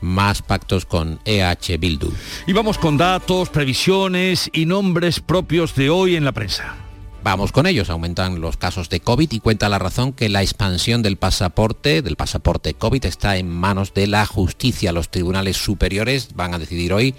[0.01, 2.13] más pactos con EH Bildu.
[2.47, 6.86] Y vamos con datos, previsiones y nombres propios de hoy en la prensa.
[7.27, 11.03] Vamos con ellos, aumentan los casos de COVID y cuenta la razón que la expansión
[11.03, 14.93] del pasaporte, del pasaporte COVID, está en manos de la justicia.
[14.93, 17.17] Los tribunales superiores van a decidir hoy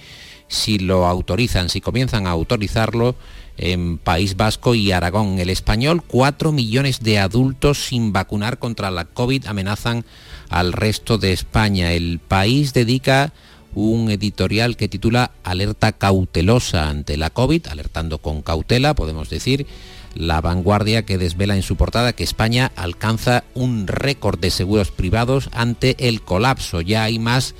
[0.47, 3.15] si lo autorizan, si comienzan a autorizarlo
[3.57, 5.39] en País Vasco y Aragón.
[5.39, 10.05] El español, cuatro millones de adultos sin vacunar contra la COVID amenazan
[10.47, 11.91] al resto de España.
[11.91, 13.33] El país dedica
[13.77, 19.67] un editorial que titula Alerta cautelosa ante la COVID, alertando con cautela, podemos decir,
[20.15, 25.51] la vanguardia que desvela en su portada que España alcanza un récord de seguros privados
[25.53, 26.81] ante el colapso.
[26.81, 27.53] Ya hay más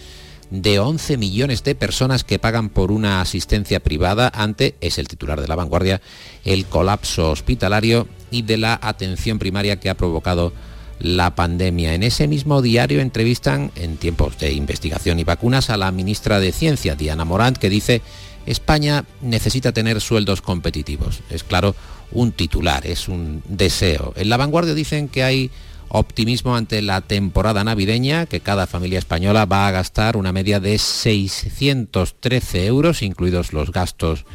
[0.50, 5.40] de 11 millones de personas que pagan por una asistencia privada ante, es el titular
[5.40, 6.02] de la vanguardia,
[6.46, 10.52] el colapso hospitalario y de la atención primaria que ha provocado
[11.00, 11.94] la pandemia.
[11.94, 16.52] En ese mismo diario entrevistan, en tiempos de investigación y vacunas, a la ministra de
[16.52, 18.02] Ciencia, Diana Morant, que dice,
[18.46, 21.22] España necesita tener sueldos competitivos.
[21.30, 21.76] Es claro,
[22.12, 24.14] un titular, es un deseo.
[24.16, 25.52] En la vanguardia dicen que hay
[25.90, 30.78] optimismo ante la temporada navideña, que cada familia española va a gastar una media de
[30.78, 34.26] 613 euros, incluidos los gastos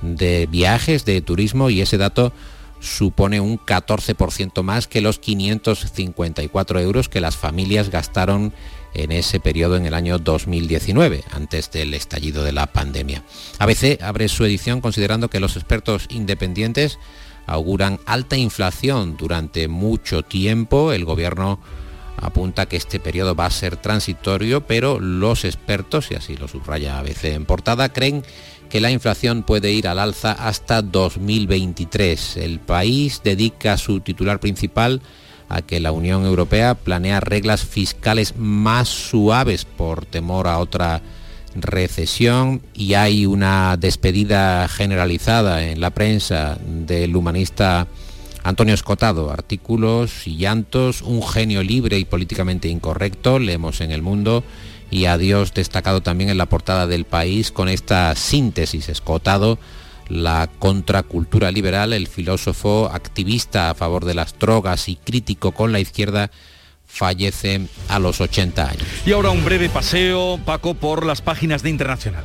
[0.00, 2.32] de viajes, de turismo, y ese dato
[2.82, 8.52] supone un 14% más que los 554 euros que las familias gastaron
[8.94, 13.22] en ese periodo en el año 2019, antes del estallido de la pandemia.
[13.58, 16.98] ABC abre su edición considerando que los expertos independientes
[17.46, 20.92] auguran alta inflación durante mucho tiempo.
[20.92, 21.60] El gobierno
[22.16, 26.98] apunta que este periodo va a ser transitorio, pero los expertos, y así lo subraya
[26.98, 28.24] ABC en portada, creen
[28.72, 32.38] que la inflación puede ir al alza hasta 2023.
[32.38, 35.02] El país dedica su titular principal
[35.50, 41.02] a que la Unión Europea planea reglas fiscales más suaves por temor a otra
[41.54, 47.88] recesión y hay una despedida generalizada en la prensa del humanista
[48.42, 54.42] Antonio Escotado, artículos y llantos, un genio libre y políticamente incorrecto, leemos en el mundo,
[54.92, 59.58] y adiós destacado también en la portada del país con esta síntesis Escotado,
[60.08, 65.80] la contracultura liberal, el filósofo activista a favor de las drogas y crítico con la
[65.80, 66.30] izquierda,
[66.86, 68.86] fallece a los 80 años.
[69.06, 72.24] Y ahora un breve paseo, Paco, por las páginas de Internacional.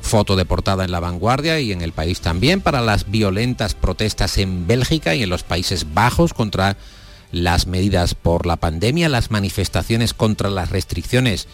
[0.00, 4.38] Foto de portada en la vanguardia y en el país también para las violentas protestas
[4.38, 6.76] en Bélgica y en los Países Bajos contra
[7.32, 11.48] las medidas por la pandemia, las manifestaciones contra las restricciones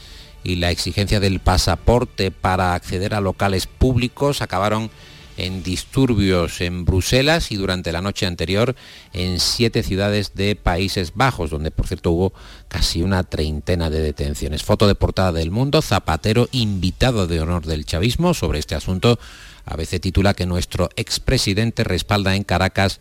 [0.44, 4.90] y la exigencia del pasaporte para acceder a locales públicos acabaron
[5.37, 8.76] en disturbios en Bruselas y durante la noche anterior
[9.12, 12.33] en siete ciudades de Países Bajos, donde por cierto hubo
[12.68, 14.62] casi una treintena de detenciones.
[14.62, 19.18] Foto de portada del mundo, Zapatero invitado de honor del chavismo sobre este asunto.
[19.64, 23.00] A veces titula que nuestro expresidente respalda en Caracas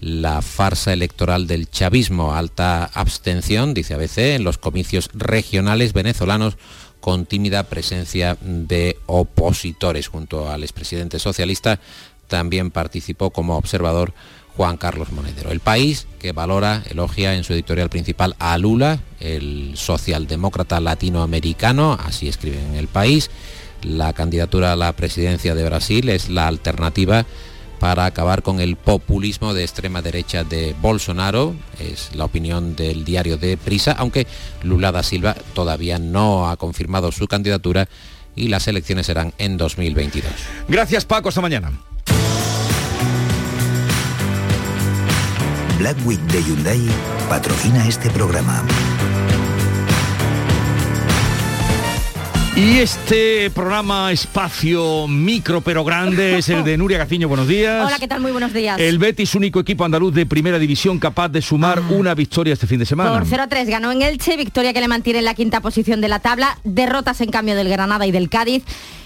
[0.00, 2.34] la farsa electoral del chavismo.
[2.34, 6.56] Alta abstención, dice ABC, en los comicios regionales venezolanos
[7.04, 10.08] con tímida presencia de opositores.
[10.08, 11.78] Junto al expresidente socialista
[12.28, 14.14] también participó como observador
[14.56, 15.50] Juan Carlos Monedero.
[15.50, 22.26] El país que valora, elogia en su editorial principal a Lula, el socialdemócrata latinoamericano, así
[22.26, 23.30] escribe en el país.
[23.82, 27.26] La candidatura a la presidencia de Brasil es la alternativa
[27.78, 33.36] para acabar con el populismo de extrema derecha de Bolsonaro, es la opinión del diario
[33.36, 34.26] de Prisa, aunque
[34.62, 37.88] Lula da Silva todavía no ha confirmado su candidatura
[38.36, 40.32] y las elecciones serán en 2022.
[40.68, 41.72] Gracias Paco, hasta mañana.
[45.78, 46.80] Black Week de Hyundai
[47.28, 48.62] patrocina este programa.
[52.56, 57.26] Y este programa espacio micro pero grande es el de Nuria Gaciño.
[57.26, 57.84] Buenos días.
[57.84, 58.20] Hola, ¿qué tal?
[58.20, 58.78] Muy buenos días.
[58.78, 61.92] El Betis, único equipo andaluz de primera división capaz de sumar Ah.
[61.92, 63.12] una victoria este fin de semana.
[63.12, 66.00] Por 0 a 3 ganó en Elche, victoria que le mantiene en la quinta posición
[66.00, 68.62] de la tabla, derrotas en cambio del Granada y del Cádiz.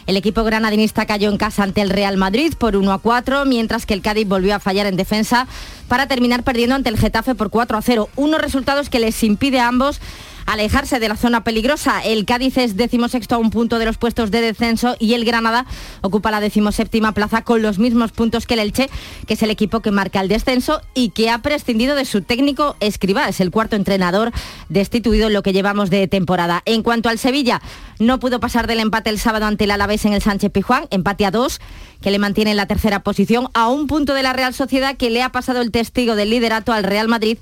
[0.07, 3.87] El equipo granadinista cayó en casa ante el Real Madrid por 1 a 4, mientras
[3.87, 5.47] que el Cádiz volvió a fallar en defensa
[5.89, 8.11] para terminar perdiendo ante el Getafe por 4 a 0.
[8.17, 10.01] Unos resultados que les impide a ambos
[10.49, 12.01] alejarse de la zona peligrosa.
[12.01, 15.67] El Cádiz es decimosexto a un punto de los puestos de descenso y el Granada
[16.01, 18.89] ocupa la decimoséptima plaza con los mismos puntos que el Elche,
[19.27, 22.77] que es el equipo que marca el descenso y que ha prescindido de su técnico
[22.81, 23.29] Escribá.
[23.29, 24.33] Es el cuarto entrenador
[24.71, 26.63] destituido en lo que llevamos de temporada.
[26.65, 27.61] En cuanto al Sevilla,
[27.99, 31.27] no pudo pasar del empate el sábado ante el Alavés en el Sánchez Pijuán, empate
[31.27, 31.61] a dos,
[32.01, 35.11] que le mantiene en la tercera posición a un punto de la Real Sociedad que
[35.11, 37.37] le ha pasado el testigo del liderato al Real Madrid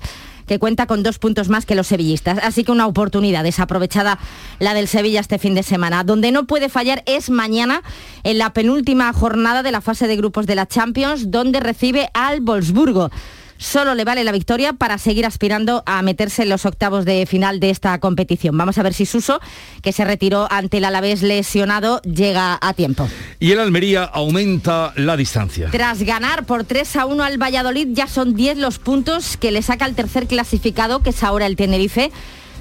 [0.47, 2.39] que cuenta con dos puntos más que los sevillistas.
[2.41, 4.17] Así que una oportunidad desaprovechada
[4.59, 6.03] la del Sevilla este fin de semana.
[6.03, 7.83] Donde no puede fallar es mañana
[8.23, 12.41] en la penúltima jornada de la fase de grupos de la Champions, donde recibe al
[12.41, 13.11] Wolfsburgo
[13.57, 17.59] solo le vale la victoria para seguir aspirando a meterse en los octavos de final
[17.59, 18.57] de esta competición.
[18.57, 19.39] Vamos a ver si Suso,
[19.81, 23.07] que se retiró ante el Alavés lesionado, llega a tiempo.
[23.39, 25.69] Y el Almería aumenta la distancia.
[25.71, 29.61] Tras ganar por 3 a 1 al Valladolid, ya son 10 los puntos que le
[29.61, 32.11] saca el tercer clasificado, que es ahora el Tenerife.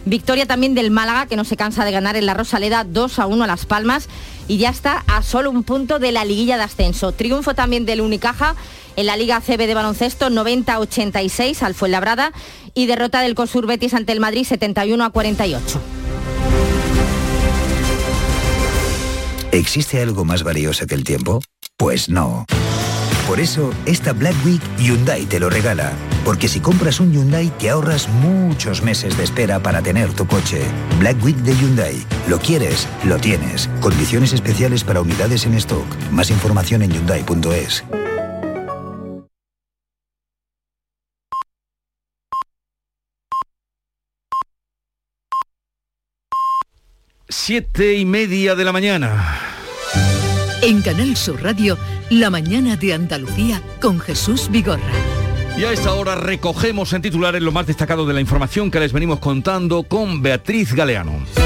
[0.05, 3.27] Victoria también del Málaga, que no se cansa de ganar en la Rosaleda 2 a
[3.27, 4.09] 1 a Las Palmas
[4.49, 7.13] y ya está a solo un punto de la liguilla de ascenso.
[7.13, 8.55] Triunfo también del Unicaja
[8.97, 12.33] en la Liga CB de baloncesto 90-86 al Fuenlabrada
[12.75, 15.81] y derrota del Cosur Betis ante el Madrid 71 a 48.
[19.53, 21.41] ¿Existe algo más valioso que el tiempo?
[21.77, 22.45] Pues no.
[23.37, 25.93] Por eso, esta Black Week Hyundai te lo regala.
[26.25, 30.63] Porque si compras un Hyundai te ahorras muchos meses de espera para tener tu coche.
[30.99, 32.03] Black Week de Hyundai.
[32.29, 33.69] Lo quieres, lo tienes.
[33.83, 35.85] Condiciones especiales para unidades en stock.
[36.11, 37.85] Más información en hyundai.es.
[47.29, 49.41] Siete y media de la mañana.
[50.63, 51.77] En Canal Sur Radio,
[52.11, 54.81] La mañana de Andalucía con Jesús Vigorra.
[55.59, 58.93] Y a esta hora recogemos en titulares lo más destacado de la información que les
[58.93, 61.46] venimos contando con Beatriz Galeano.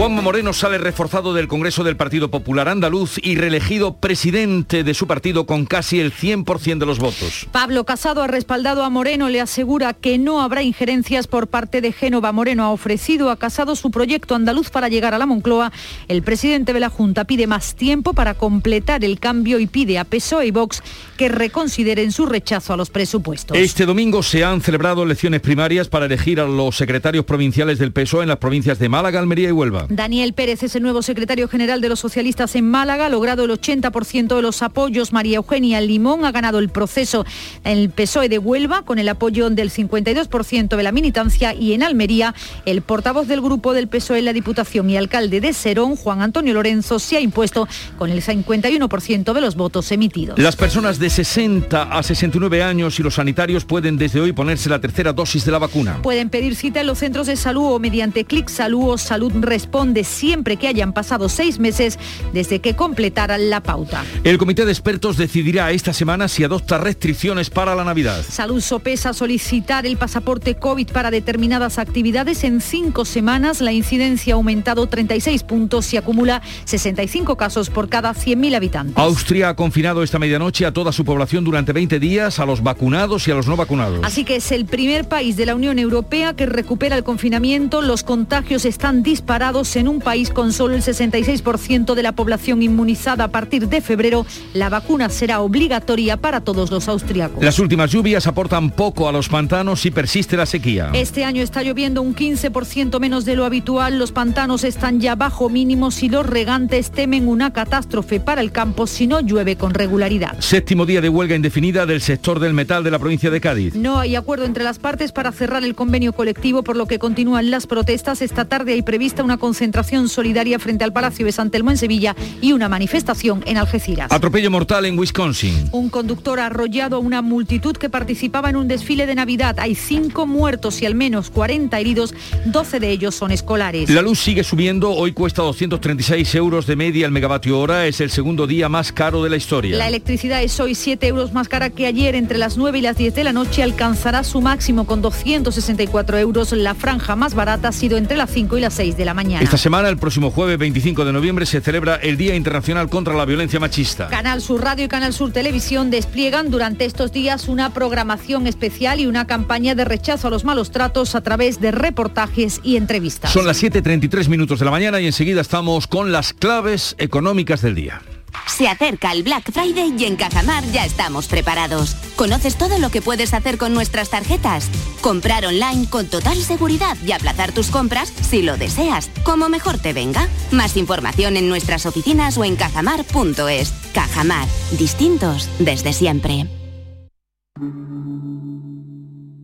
[0.00, 5.06] Juanma Moreno sale reforzado del Congreso del Partido Popular Andaluz y reelegido presidente de su
[5.06, 7.46] partido con casi el 100% de los votos.
[7.52, 11.92] Pablo Casado ha respaldado a Moreno, le asegura que no habrá injerencias por parte de
[11.92, 12.32] Génova.
[12.32, 15.70] Moreno ha ofrecido a Casado su proyecto andaluz para llegar a la Moncloa.
[16.08, 20.04] El presidente de la Junta pide más tiempo para completar el cambio y pide a
[20.04, 20.82] PSOE y Vox
[21.18, 23.54] que reconsideren su rechazo a los presupuestos.
[23.54, 28.22] Este domingo se han celebrado elecciones primarias para elegir a los secretarios provinciales del PSOE
[28.22, 29.89] en las provincias de Málaga, Almería y Huelva.
[29.90, 33.50] Daniel Pérez es el nuevo secretario general de los socialistas en Málaga, ha logrado el
[33.50, 35.12] 80% de los apoyos.
[35.12, 37.26] María Eugenia Limón ha ganado el proceso
[37.64, 41.82] en el PSOE de Huelva con el apoyo del 52% de la militancia y en
[41.82, 46.22] Almería el portavoz del grupo del PSOE en la Diputación y alcalde de Serón, Juan
[46.22, 47.66] Antonio Lorenzo, se ha impuesto
[47.98, 50.38] con el 51% de los votos emitidos.
[50.38, 54.80] Las personas de 60 a 69 años y los sanitarios pueden desde hoy ponerse la
[54.80, 56.00] tercera dosis de la vacuna.
[56.00, 59.79] Pueden pedir cita en los centros de salud o mediante Clic Salud o Salud Responde
[60.04, 61.98] siempre que hayan pasado seis meses
[62.32, 64.04] desde que completaran la pauta.
[64.24, 68.22] El comité de expertos decidirá esta semana si adopta restricciones para la Navidad.
[68.28, 72.44] Salud sopesa solicitar el pasaporte COVID para determinadas actividades.
[72.44, 78.12] En cinco semanas la incidencia ha aumentado 36 puntos y acumula 65 casos por cada
[78.12, 78.98] 100.000 habitantes.
[78.98, 83.26] Austria ha confinado esta medianoche a toda su población durante 20 días, a los vacunados
[83.26, 84.00] y a los no vacunados.
[84.02, 87.80] Así que es el primer país de la Unión Europea que recupera el confinamiento.
[87.82, 93.24] Los contagios están disparados en un país con solo el 66% de la población inmunizada.
[93.24, 97.42] A partir de febrero, la vacuna será obligatoria para todos los austriacos.
[97.42, 100.90] Las últimas lluvias aportan poco a los pantanos y persiste la sequía.
[100.92, 103.98] Este año está lloviendo un 15% menos de lo habitual.
[103.98, 108.86] Los pantanos están ya bajo mínimos y los regantes temen una catástrofe para el campo
[108.86, 110.38] si no llueve con regularidad.
[110.40, 113.74] Séptimo día de huelga indefinida del sector del metal de la provincia de Cádiz.
[113.74, 117.50] No hay acuerdo entre las partes para cerrar el convenio colectivo, por lo que continúan
[117.50, 118.22] las protestas.
[118.22, 122.14] Esta tarde hay prevista una concentración solidaria frente al Palacio de San Telmo en Sevilla
[122.40, 124.12] y una manifestación en Algeciras.
[124.12, 125.70] Atropello mortal en Wisconsin.
[125.72, 129.58] Un conductor ha arrollado a una multitud que participaba en un desfile de Navidad.
[129.58, 133.90] Hay cinco muertos y al menos 40 heridos, 12 de ellos son escolares.
[133.90, 138.10] La luz sigue subiendo, hoy cuesta 236 euros de media el megavatio hora, es el
[138.10, 139.76] segundo día más caro de la historia.
[139.76, 142.96] La electricidad es hoy 7 euros más cara que ayer, entre las 9 y las
[142.96, 146.52] 10 de la noche alcanzará su máximo con 264 euros.
[146.52, 149.39] La franja más barata ha sido entre las 5 y las 6 de la mañana.
[149.40, 153.24] Esta semana, el próximo jueves 25 de noviembre, se celebra el Día Internacional contra la
[153.24, 154.08] Violencia Machista.
[154.08, 159.06] Canal Sur Radio y Canal Sur Televisión despliegan durante estos días una programación especial y
[159.06, 163.32] una campaña de rechazo a los malos tratos a través de reportajes y entrevistas.
[163.32, 167.74] Son las 7.33 minutos de la mañana y enseguida estamos con las claves económicas del
[167.74, 168.02] día.
[168.46, 171.94] Se acerca el Black Friday y en Cajamar ya estamos preparados.
[172.16, 174.70] ¿Conoces todo lo que puedes hacer con nuestras tarjetas?
[175.00, 179.92] Comprar online con total seguridad y aplazar tus compras si lo deseas, como mejor te
[179.92, 180.28] venga.
[180.50, 183.72] Más información en nuestras oficinas o en cajamar.es.
[183.94, 184.46] Cajamar,
[184.78, 186.46] distintos desde siempre.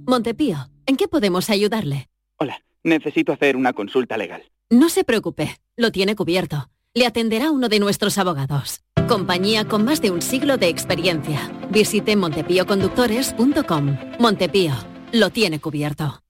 [0.07, 2.09] Montepío, ¿en qué podemos ayudarle?
[2.38, 4.44] Hola, necesito hacer una consulta legal.
[4.70, 6.68] No se preocupe, lo tiene cubierto.
[6.96, 8.80] Le atenderá uno de nuestros abogados.
[9.06, 11.52] Compañía con más de un siglo de experiencia.
[11.68, 13.98] Visite montepíoconductores.com.
[14.18, 14.72] Montepío,
[15.12, 16.22] lo tiene cubierto.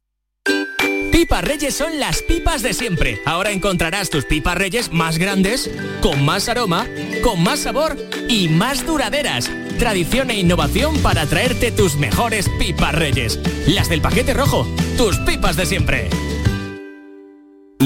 [1.12, 3.20] Pipas Reyes son las pipas de siempre.
[3.26, 5.70] Ahora encontrarás tus pipas Reyes más grandes,
[6.02, 6.88] con más aroma,
[7.22, 7.96] con más sabor
[8.29, 9.48] y más duraderas.
[9.79, 13.38] Tradición e innovación para traerte tus mejores pipas Reyes.
[13.68, 16.11] Las del paquete rojo, tus pipas de siempre.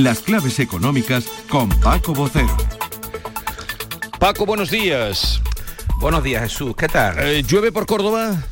[0.03, 2.57] Las claves económicas con Paco Bocero.
[4.19, 5.43] Paco, buenos días.
[5.99, 6.75] Buenos días, Jesús.
[6.75, 7.19] ¿Qué tal?
[7.19, 8.43] Eh, ¿Llueve por Córdoba?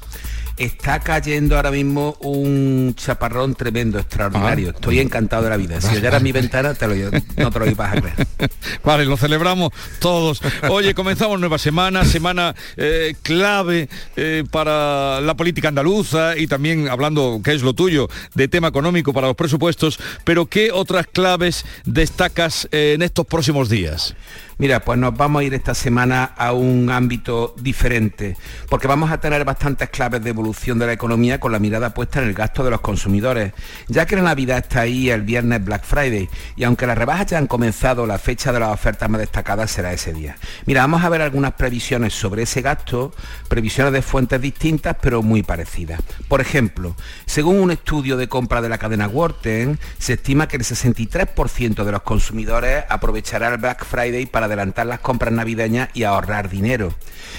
[0.59, 4.70] Está cayendo ahora mismo un chaparrón tremendo, extraordinario.
[4.70, 5.80] Estoy encantado de la vida.
[5.80, 6.95] Si oyeras mi ventana, te lo,
[7.37, 8.26] no te lo ibas a creer.
[8.85, 10.43] Vale, lo celebramos todos.
[10.68, 17.41] Oye, comenzamos nueva semana, semana eh, clave eh, para la política andaluza y también hablando,
[17.45, 22.68] que es lo tuyo, de tema económico para los presupuestos, pero ¿qué otras claves destacas
[22.72, 24.16] eh, en estos próximos días?
[24.61, 28.37] Mira, pues nos vamos a ir esta semana a un ámbito diferente,
[28.69, 32.21] porque vamos a tener bastantes claves de evolución de la economía con la mirada puesta
[32.21, 33.53] en el gasto de los consumidores,
[33.87, 37.39] ya que la Navidad está ahí el viernes Black Friday, y aunque las rebajas ya
[37.39, 40.37] han comenzado, la fecha de las ofertas más destacadas será ese día.
[40.67, 43.15] Mira, vamos a ver algunas previsiones sobre ese gasto,
[43.47, 46.01] previsiones de fuentes distintas, pero muy parecidas.
[46.27, 46.97] Por ejemplo,
[47.27, 51.93] según un estudio de compra de la cadena Worten, se estima que el 63% de
[51.93, 56.92] los consumidores aprovechará el Black Friday para adelantar las compras navideñas y ahorrar dinero.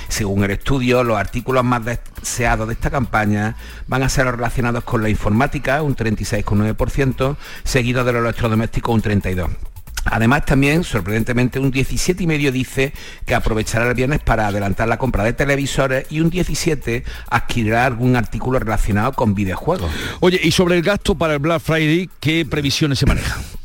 [0.07, 3.55] Según el estudio, los artículos más deseados de esta campaña
[3.87, 9.49] van a ser relacionados con la informática, un 36,9%, seguido de los electrodomésticos, un 32%.
[10.05, 12.93] Además también, sorprendentemente, un 17,5 dice
[13.25, 18.15] que aprovechará el viernes para adelantar la compra de televisores y un 17 adquirirá algún
[18.15, 19.91] artículo relacionado con videojuegos.
[20.19, 23.58] Oye, y sobre el gasto para el Black Friday, ¿qué previsiones se manejan?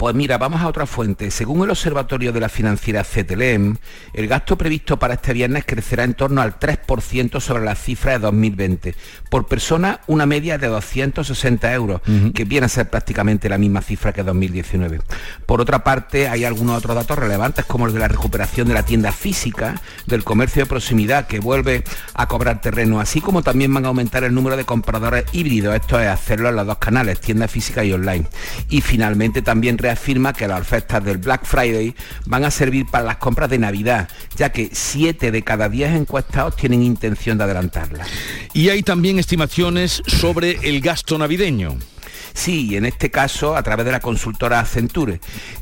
[0.00, 1.30] Pues mira, vamos a otra fuente.
[1.30, 3.76] Según el observatorio de la financiera CTLM,
[4.14, 8.20] el gasto previsto para este viernes crecerá en torno al 3% sobre la cifra de
[8.20, 8.94] 2020.
[9.28, 12.00] Por persona, una media de 260 euros,
[12.32, 15.02] que viene a ser prácticamente la misma cifra que 2019.
[15.44, 18.86] Por otra parte, hay algunos otros datos relevantes, como el de la recuperación de la
[18.86, 21.84] tienda física, del comercio de proximidad, que vuelve
[22.14, 26.00] a cobrar terreno, así como también van a aumentar el número de compradores híbridos, esto
[26.00, 28.26] es hacerlo en los dos canales, tienda física y online.
[28.70, 31.94] Y finalmente también afirma que las ofertas del Black Friday
[32.26, 36.56] van a servir para las compras de Navidad, ya que 7 de cada 10 encuestados
[36.56, 38.08] tienen intención de adelantarlas.
[38.52, 41.76] Y hay también estimaciones sobre el gasto navideño.
[42.32, 45.20] Sí, en este caso a través de la consultora Accenture,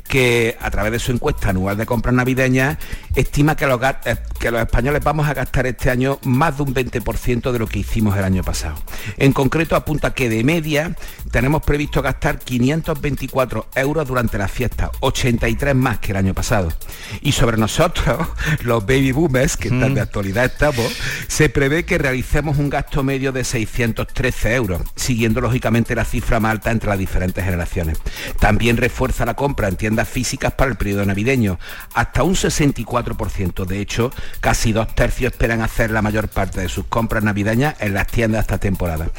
[0.09, 2.79] que a través de su encuesta anual de compras navideñas
[3.15, 6.73] estima que los, eh, que los españoles vamos a gastar este año más de un
[6.73, 8.75] 20% de lo que hicimos el año pasado.
[9.17, 10.95] En concreto apunta que de media
[11.31, 16.73] tenemos previsto gastar 524 euros durante la fiesta, 83 más que el año pasado.
[17.21, 18.27] Y sobre nosotros,
[18.63, 20.91] los baby boomers, que están de actualidad estamos,
[21.27, 26.53] se prevé que realicemos un gasto medio de 613 euros, siguiendo lógicamente la cifra más
[26.53, 27.99] alta entre las diferentes generaciones.
[28.39, 31.59] También refuerza la compra en tiendas físicas para el periodo navideño,
[31.93, 33.65] hasta un 64%.
[33.65, 37.93] De hecho, casi dos tercios esperan hacer la mayor parte de sus compras navideñas en
[37.93, 39.09] las tiendas esta temporada.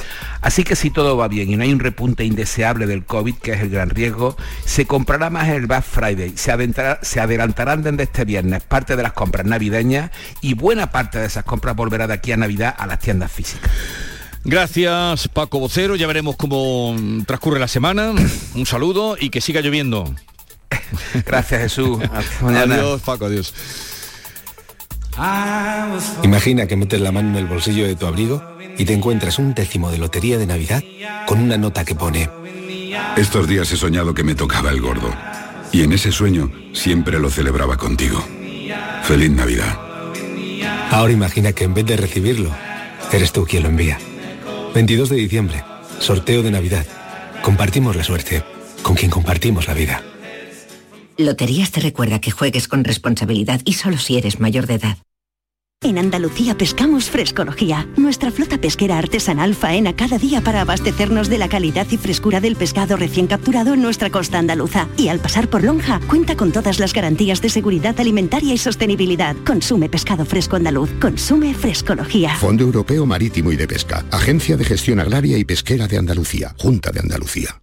[0.41, 3.53] Así que si todo va bien y no hay un repunte indeseable del COVID, que
[3.53, 6.53] es el gran riesgo, se comprará más el Black Friday, se,
[7.03, 10.11] se adelantarán desde este viernes parte de las compras navideñas
[10.41, 13.71] y buena parte de esas compras volverá de aquí a Navidad a las tiendas físicas.
[14.45, 18.13] Gracias Paco Vocero, ya veremos cómo transcurre la semana.
[18.55, 20.15] Un saludo y que siga lloviendo.
[21.27, 21.99] Gracias Jesús.
[22.43, 23.55] Adiós Paco, adiós.
[26.23, 28.43] Imagina que metes la mano en el bolsillo de tu abrigo
[28.79, 30.83] y te encuentras un décimo de lotería de Navidad
[31.27, 32.31] con una nota que pone...
[33.17, 35.13] Estos días he soñado que me tocaba el gordo.
[35.73, 38.25] Y en ese sueño siempre lo celebraba contigo.
[39.03, 39.79] Feliz Navidad.
[40.91, 42.51] Ahora imagina que en vez de recibirlo,
[43.13, 43.99] eres tú quien lo envía.
[44.75, 45.65] 22 de diciembre,
[45.99, 46.87] sorteo de Navidad.
[47.43, 48.43] Compartimos la suerte
[48.83, 50.03] con quien compartimos la vida.
[51.25, 54.99] Loterías te recuerda que juegues con responsabilidad y solo si eres mayor de edad.
[55.83, 57.89] En Andalucía pescamos frescología.
[57.97, 62.55] Nuestra flota pesquera artesanal faena cada día para abastecernos de la calidad y frescura del
[62.55, 64.89] pescado recién capturado en nuestra costa andaluza.
[64.99, 69.35] Y al pasar por Lonja, cuenta con todas las garantías de seguridad alimentaria y sostenibilidad.
[69.47, 70.91] Consume pescado fresco andaluz.
[71.01, 72.37] Consume frescología.
[72.37, 74.05] Fondo Europeo Marítimo y de Pesca.
[74.11, 76.55] Agencia de Gestión Agraria y Pesquera de Andalucía.
[76.59, 77.63] Junta de Andalucía.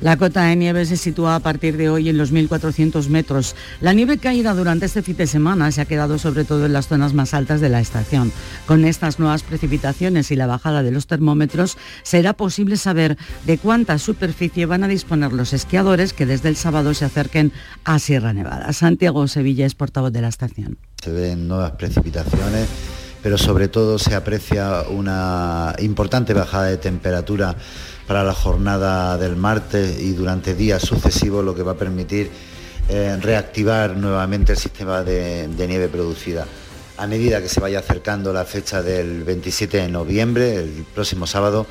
[0.00, 3.54] La cota de nieve se sitúa a partir de hoy en los 1.400 metros.
[3.80, 6.88] La nieve caída durante este fin de semana se ha quedado sobre todo en las
[6.88, 8.32] zonas más altas de la estación.
[8.66, 13.98] Con estas nuevas precipitaciones y la bajada de los termómetros, será posible saber de cuánta
[13.98, 17.52] superficie van a disponer los esquiadores que desde el sábado se acerquen
[17.84, 18.72] a Sierra Nevada.
[18.72, 20.76] Santiago Sevilla es portavoz de la estación.
[21.02, 22.68] Se ven nuevas precipitaciones
[23.24, 27.56] pero sobre todo se aprecia una importante bajada de temperatura
[28.06, 32.30] para la jornada del martes y durante días sucesivos, lo que va a permitir
[32.90, 36.46] eh, reactivar nuevamente el sistema de, nieve producida.
[36.98, 41.66] A medida que se vaya acercando la fecha del 27 de noviembre, el próximo sábado,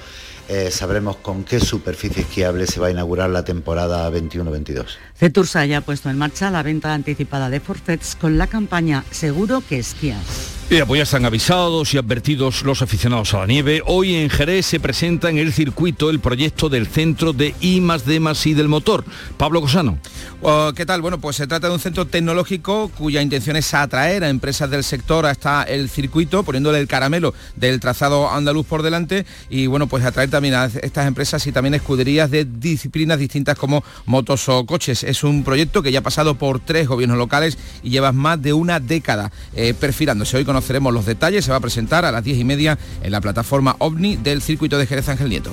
[0.50, 4.88] eh, sabremos con qué superficie esquiable se va a inaugurar la temporada 21-22.
[5.16, 9.62] Cetursa ya ha puesto en marcha la venta anticipada de forfets con la campaña Seguro
[9.70, 10.53] que esquías.
[10.70, 13.84] Y pues ya están avisados y advertidos los aficionados a la nieve.
[13.86, 18.06] Hoy en Jerez se presenta en el circuito el proyecto del centro de I más
[18.06, 19.06] D más I del motor.
[19.38, 20.00] Pablo Cosano.
[20.42, 21.02] Oh, ¿Qué tal?
[21.02, 24.84] Bueno, pues se trata de un centro tecnológico cuya intención es atraer a empresas del
[24.84, 30.04] sector hasta el circuito, poniéndole el caramelo del trazado andaluz por delante y bueno, pues
[30.04, 35.04] atraer también a estas empresas y también escuderías de disciplinas distintas como motos o coches.
[35.04, 38.54] Es un proyecto que ya ha pasado por tres gobiernos locales y lleva más de
[38.54, 40.38] una década eh, perfilándose.
[40.38, 43.22] Hoy conoceremos los detalles, se va a presentar a las diez y media en la
[43.22, 45.50] plataforma OVNI del circuito de Jerez Ángel Nieto.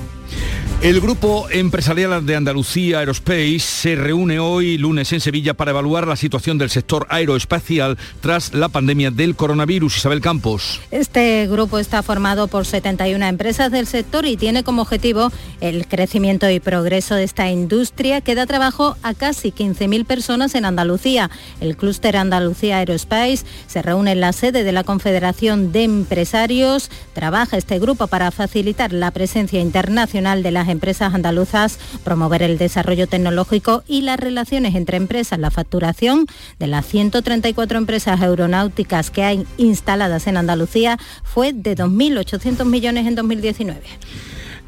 [0.83, 6.17] El grupo empresarial de Andalucía Aerospace se reúne hoy lunes en Sevilla para evaluar la
[6.17, 9.99] situación del sector aeroespacial tras la pandemia del coronavirus.
[9.99, 10.81] Isabel Campos.
[10.91, 15.31] Este grupo está formado por 71 empresas del sector y tiene como objetivo
[15.61, 20.65] el crecimiento y progreso de esta industria que da trabajo a casi 15.000 personas en
[20.65, 21.31] Andalucía.
[21.61, 26.91] El clúster Andalucía Aerospace se reúne en la sede de la Confederación de Empresarios.
[27.13, 33.07] Trabaja este grupo para facilitar la presencia internacional de las empresas andaluzas, promover el desarrollo
[33.07, 36.27] tecnológico y las relaciones entre empresas, la facturación
[36.59, 43.15] de las 134 empresas aeronáuticas que hay instaladas en Andalucía fue de 2.800 millones en
[43.15, 43.81] 2019.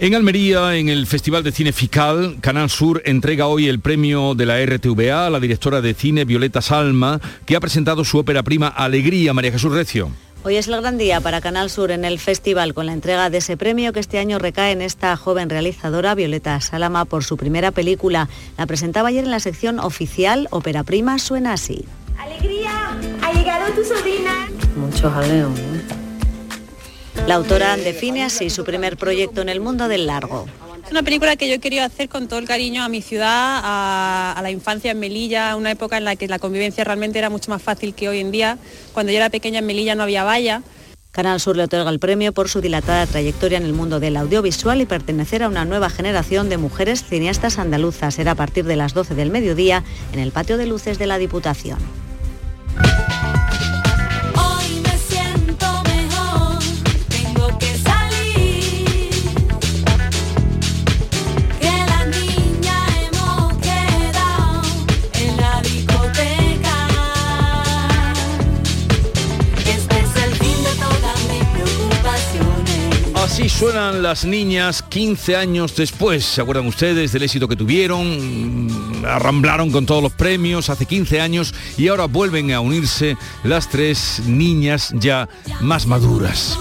[0.03, 4.47] En Almería, en el Festival de Cine Fical, Canal Sur entrega hoy el premio de
[4.47, 8.67] la RTVA a la directora de cine Violeta Salma, que ha presentado su ópera prima
[8.67, 10.11] Alegría, María Jesús Recio.
[10.43, 13.39] Hoy es el gran día para Canal Sur en el festival con la entrega de
[13.39, 17.71] ese premio que este año recae en esta joven realizadora Violeta Salama por su primera
[17.71, 18.29] película.
[18.59, 21.85] La presentaba ayer en la sección oficial Ópera Prima Suena así.
[22.19, 22.99] ¡Alegría!
[23.23, 24.49] ¡Ha llegado tu sobrina!
[24.75, 25.55] Mucho jaleo.
[27.27, 30.47] La autora define así su primer proyecto en el mundo del largo.
[30.85, 34.35] Es una película que yo querido hacer con todo el cariño a mi ciudad, a,
[34.37, 37.51] a, la infancia en Melilla, una época en la que la convivencia realmente era mucho
[37.51, 38.59] más fácil que hoy en día.
[38.93, 40.63] Cuando yo era pequeña en Melilla no había valla.
[41.13, 44.81] Canal Sur le otorga el premio por su dilatada trayectoria en el mundo del audiovisual
[44.81, 48.15] y pertenecer a una nueva generación de mujeres cineastas andaluzas.
[48.15, 51.19] Será a partir de las 12 del mediodía en el patio de luces de la
[51.19, 51.79] Diputación.
[73.63, 76.25] Suenan las niñas 15 años después.
[76.25, 78.67] ¿Se acuerdan ustedes del éxito que tuvieron?
[78.67, 83.71] Mm, Arramblaron con todos los premios hace 15 años y ahora vuelven a unirse las
[83.71, 85.29] tres niñas ya
[85.61, 86.59] más maduras.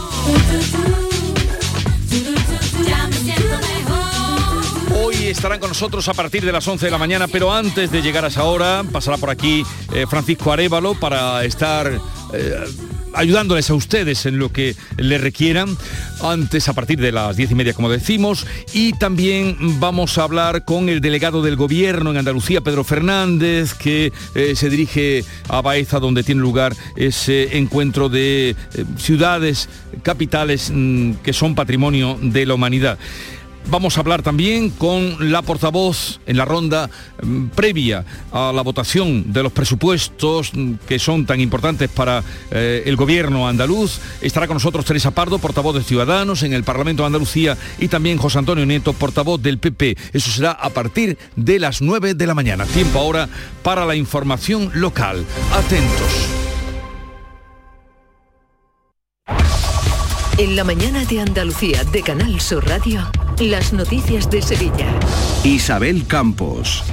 [5.03, 8.03] Hoy estarán con nosotros a partir de las 11 de la mañana, pero antes de
[8.03, 11.99] llegar a esa hora pasará por aquí eh, Francisco Arevalo para estar
[12.31, 12.63] eh,
[13.13, 15.77] ayudándoles a ustedes en lo que le requieran.
[16.23, 18.45] Antes a partir de las diez y media como decimos.
[18.73, 24.11] Y también vamos a hablar con el delegado del gobierno en Andalucía Pedro Fernández que
[24.35, 28.55] eh, se dirige a Baeza donde tiene lugar ese encuentro de eh,
[28.97, 29.69] ciudades
[30.03, 32.97] capitales mm, que son patrimonio de la humanidad
[33.69, 36.89] Vamos a hablar también con la portavoz en la ronda
[37.21, 42.83] mm, previa a la votación de los presupuestos mm, que son tan importantes para eh,
[42.85, 43.99] el gobierno andaluz.
[44.21, 48.17] Estará con nosotros Teresa Pardo, portavoz de Ciudadanos en el Parlamento de Andalucía y también
[48.17, 49.95] José Antonio Nieto, portavoz del PP.
[50.13, 52.65] Eso será a partir de las 9 de la mañana.
[52.65, 53.29] Tiempo ahora
[53.63, 55.25] para la información local.
[55.53, 56.41] Atentos.
[60.37, 63.01] En la mañana de Andalucía de Canal Sur Radio,
[63.49, 64.87] las noticias de Sevilla.
[65.43, 66.83] Isabel Campos.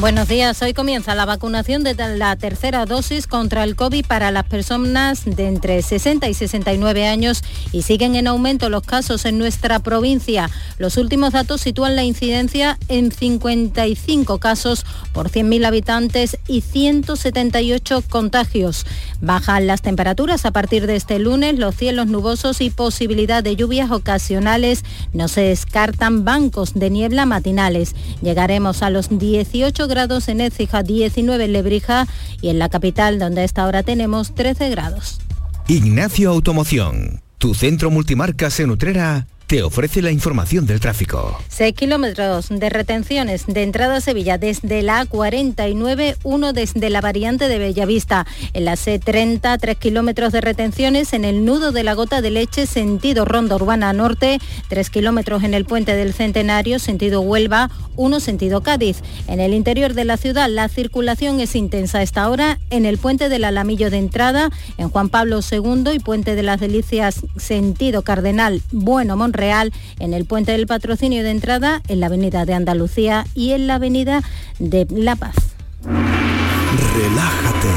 [0.00, 0.62] Buenos días.
[0.62, 5.48] Hoy comienza la vacunación de la tercera dosis contra el COVID para las personas de
[5.48, 7.42] entre 60 y 69 años
[7.72, 10.50] y siguen en aumento los casos en nuestra provincia.
[10.78, 18.86] Los últimos datos sitúan la incidencia en 55 casos por 100.000 habitantes y 178 contagios.
[19.20, 23.90] Bajan las temperaturas a partir de este lunes, los cielos nubosos y posibilidad de lluvias
[23.90, 24.84] ocasionales.
[25.12, 27.96] No se descartan bancos de niebla matinales.
[28.22, 32.06] Llegaremos a los 18 grados en Écija, 19 en Lebrija
[32.40, 35.18] y en la capital donde a esta hora tenemos 13 grados.
[35.66, 41.38] Ignacio Automoción, tu centro multimarcas en Utrera te ofrece la información del tráfico.
[41.48, 47.48] 6 kilómetros de retenciones de entrada a Sevilla desde la A49, uno desde la variante
[47.48, 48.26] de Bellavista.
[48.52, 52.66] En la C30, 3 kilómetros de retenciones en el nudo de la gota de leche,
[52.66, 54.38] sentido Ronda Urbana Norte,
[54.68, 58.98] 3 kilómetros en el puente del Centenario, sentido Huelva, 1 sentido Cádiz.
[59.28, 62.98] En el interior de la ciudad la circulación es intensa a esta hora en el
[62.98, 68.02] puente del Alamillo de entrada, en Juan Pablo II y puente de las Delicias, sentido
[68.02, 72.52] Cardenal Bueno Monreal Real, en el puente del patrocinio de entrada, en la avenida de
[72.52, 74.22] Andalucía y en la avenida
[74.58, 75.34] de La Paz.
[75.82, 77.72] Relájate,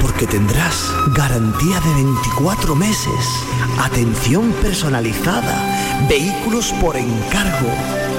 [0.00, 3.44] porque tendrás garantía de 24 meses,
[3.82, 7.68] atención personalizada, vehículos por encargo,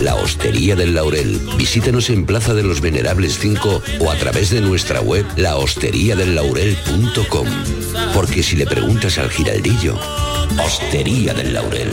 [0.00, 1.40] La Hostería del Laurel.
[1.56, 7.46] Visítanos en Plaza de los Venerables 5 o a través de nuestra web lahosteriadellaurel.com.
[8.12, 9.96] Porque si le preguntas al giraldillo,
[10.62, 11.88] Hostería del Laurel,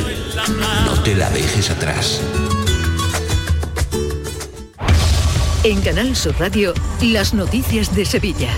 [0.85, 2.19] no te la dejes atrás.
[5.63, 8.49] En Canal Sur Radio, las noticias de Sevilla.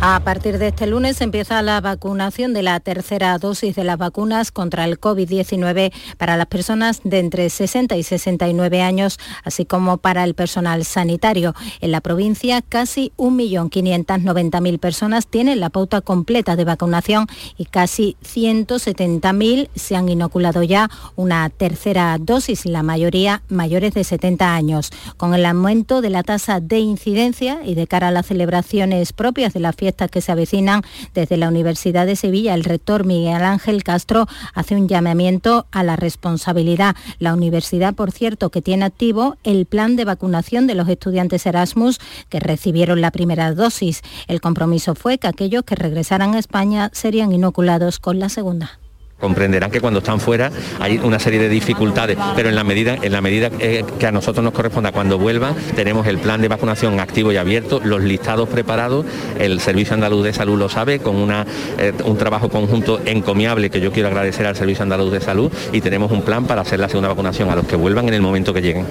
[0.00, 4.52] A partir de este lunes empieza la vacunación de la tercera dosis de las vacunas
[4.52, 10.22] contra el COVID-19 para las personas de entre 60 y 69 años, así como para
[10.22, 11.52] el personal sanitario.
[11.80, 17.26] En la provincia, casi 1.590.000 personas tienen la pauta completa de vacunación
[17.56, 24.54] y casi 170.000 se han inoculado ya una tercera dosis, la mayoría mayores de 70
[24.54, 24.92] años.
[25.16, 29.52] Con el aumento de la tasa de incidencia y de cara a las celebraciones propias
[29.54, 30.82] de la fiesta que se avecinan
[31.14, 35.96] desde la Universidad de Sevilla, el rector Miguel Ángel Castro hace un llamamiento a la
[35.96, 36.94] responsabilidad.
[37.18, 41.98] La universidad, por cierto, que tiene activo el plan de vacunación de los estudiantes Erasmus
[42.28, 44.02] que recibieron la primera dosis.
[44.26, 48.78] El compromiso fue que aquellos que regresaran a España serían inoculados con la segunda.
[49.18, 50.50] Comprenderán que cuando están fuera
[50.80, 54.12] hay una serie de dificultades, pero en la medida, en la medida eh, que a
[54.12, 58.48] nosotros nos corresponda cuando vuelvan, tenemos el plan de vacunación activo y abierto, los listados
[58.48, 59.06] preparados,
[59.38, 61.44] el Servicio Andaluz de Salud lo sabe, con una,
[61.78, 65.80] eh, un trabajo conjunto encomiable que yo quiero agradecer al Servicio Andaluz de Salud y
[65.80, 68.54] tenemos un plan para hacer la segunda vacunación a los que vuelvan en el momento
[68.54, 68.86] que lleguen.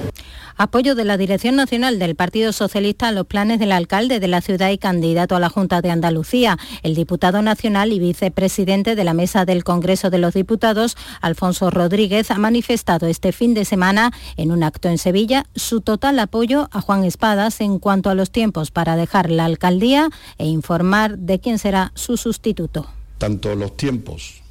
[0.60, 4.42] Apoyo de la Dirección Nacional del Partido Socialista a los planes del alcalde de la
[4.42, 6.58] ciudad y candidato a la Junta de Andalucía.
[6.82, 12.32] El diputado nacional y vicepresidente de la Mesa del Congreso de los Diputados, Alfonso Rodríguez,
[12.32, 16.82] ha manifestado este fin de semana en un acto en Sevilla su total apoyo a
[16.82, 21.60] Juan Espadas en cuanto a los tiempos para dejar la alcaldía e informar de quién
[21.60, 22.88] será su sustituto.
[23.20, 24.42] Tanto los tiempos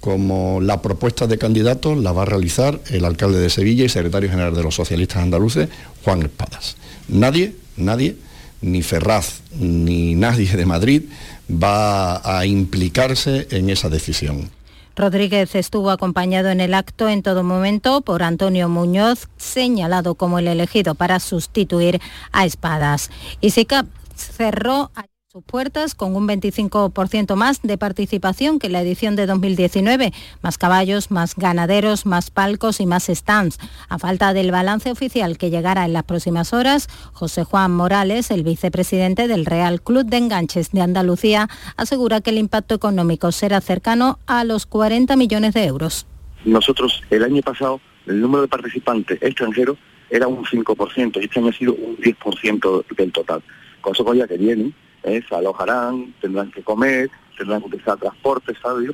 [0.00, 4.30] como la propuesta de candidatos la va a realizar el alcalde de Sevilla y secretario
[4.30, 5.68] general de los socialistas andaluces,
[6.04, 6.76] Juan Espadas.
[7.08, 8.16] Nadie, nadie,
[8.60, 11.02] ni Ferraz, ni nadie de Madrid
[11.50, 14.50] va a implicarse en esa decisión.
[14.98, 20.48] Rodríguez estuvo acompañado en el acto en todo momento por Antonio Muñoz, señalado como el
[20.48, 22.00] elegido para sustituir
[22.32, 23.10] a Espadas.
[23.40, 24.90] Y cerró
[25.30, 30.14] sus puertas con un 25% más de participación que la edición de 2019.
[30.40, 33.58] Más caballos, más ganaderos, más palcos y más stands.
[33.90, 38.42] A falta del balance oficial que llegará en las próximas horas, José Juan Morales, el
[38.42, 44.18] vicepresidente del Real Club de Enganches de Andalucía, asegura que el impacto económico será cercano
[44.26, 46.06] a los 40 millones de euros.
[46.46, 49.76] Nosotros el año pasado el número de participantes extranjeros
[50.08, 53.42] era un 5% y este año ha sido un 10% del total.
[53.82, 55.22] Con eso ya que vienen ¿eh?
[55.28, 58.90] se alojarán, tendrán que comer, tendrán que utilizar transporte, ¿sabes?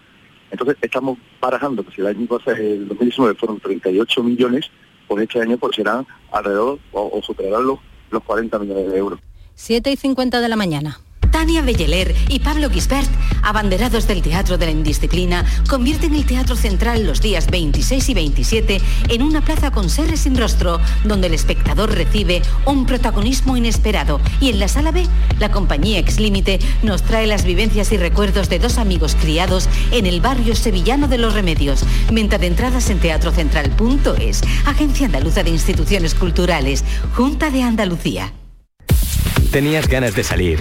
[0.50, 4.70] Entonces estamos barajando que si el año el 2019 fueron 38 millones,
[5.08, 7.78] pues este año pues serán alrededor o, superarán los,
[8.10, 9.20] los 40 millones de euros.
[9.54, 10.98] 7 y 50 de la mañana.
[11.34, 13.10] Tania Belleler y Pablo Gisbert,
[13.42, 18.80] abanderados del Teatro de la Indisciplina, convierten el Teatro Central los días 26 y 27
[19.08, 24.20] en una plaza con seres sin rostro, donde el espectador recibe un protagonismo inesperado.
[24.40, 25.08] Y en la sala B,
[25.40, 30.06] la compañía Ex Límite nos trae las vivencias y recuerdos de dos amigos criados en
[30.06, 31.84] el barrio sevillano de Los Remedios.
[32.12, 36.84] Venta de entradas en teatrocentral.es, Agencia Andaluza de Instituciones Culturales,
[37.16, 38.32] Junta de Andalucía.
[39.50, 40.60] Tenías ganas de salir.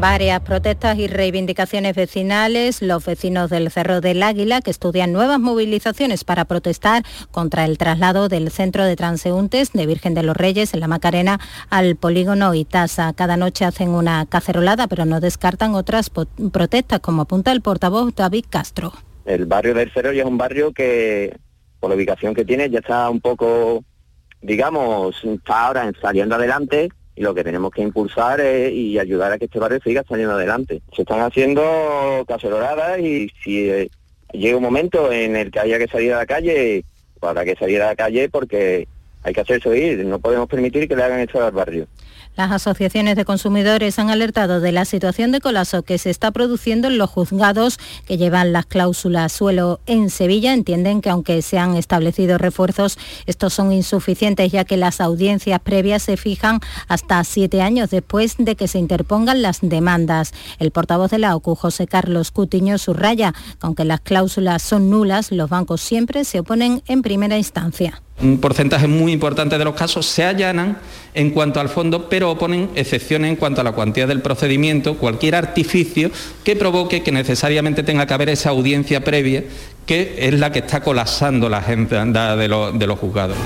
[0.00, 6.22] Varias protestas y reivindicaciones vecinales, los vecinos del Cerro del Águila que estudian nuevas movilizaciones
[6.22, 10.78] para protestar contra el traslado del centro de transeúntes de Virgen de los Reyes en
[10.78, 13.12] la Macarena al polígono Itasa.
[13.12, 16.12] Cada noche hacen una cacerolada, pero no descartan otras
[16.52, 18.92] protestas, como apunta el portavoz David Castro.
[19.24, 21.36] El barrio del Cerro ya es un barrio que,
[21.80, 23.82] por la ubicación que tiene, ya está un poco,
[24.42, 26.88] digamos, está ahora saliendo adelante
[27.18, 30.34] y lo que tenemos que impulsar es, y ayudar a que este barrio siga saliendo
[30.34, 30.80] adelante.
[30.94, 33.90] Se están haciendo caceroladas y si eh,
[34.32, 36.84] llega un momento en el que haya que salir a la calle,
[37.18, 38.86] pues habrá que salir a la calle porque
[39.24, 41.88] hay que hacerse oír, no podemos permitir que le hagan esto al barrio.
[42.38, 46.86] Las asociaciones de consumidores han alertado de la situación de colapso que se está produciendo
[46.86, 50.54] en los juzgados que llevan las cláusulas suelo en Sevilla.
[50.54, 56.04] Entienden que aunque se han establecido refuerzos, estos son insuficientes ya que las audiencias previas
[56.04, 60.32] se fijan hasta siete años después de que se interpongan las demandas.
[60.60, 65.32] El portavoz de la OCU, José Carlos Cutiño, subraya que aunque las cláusulas son nulas,
[65.32, 70.06] los bancos siempre se oponen en primera instancia un porcentaje muy importante de los casos
[70.06, 70.78] se allanan
[71.14, 75.34] en cuanto al fondo, pero oponen excepciones en cuanto a la cuantía del procedimiento, cualquier
[75.34, 76.10] artificio
[76.44, 79.44] que provoque que necesariamente tenga que haber esa audiencia previa,
[79.86, 83.36] que es la que está colapsando la agenda de los, de los juzgados.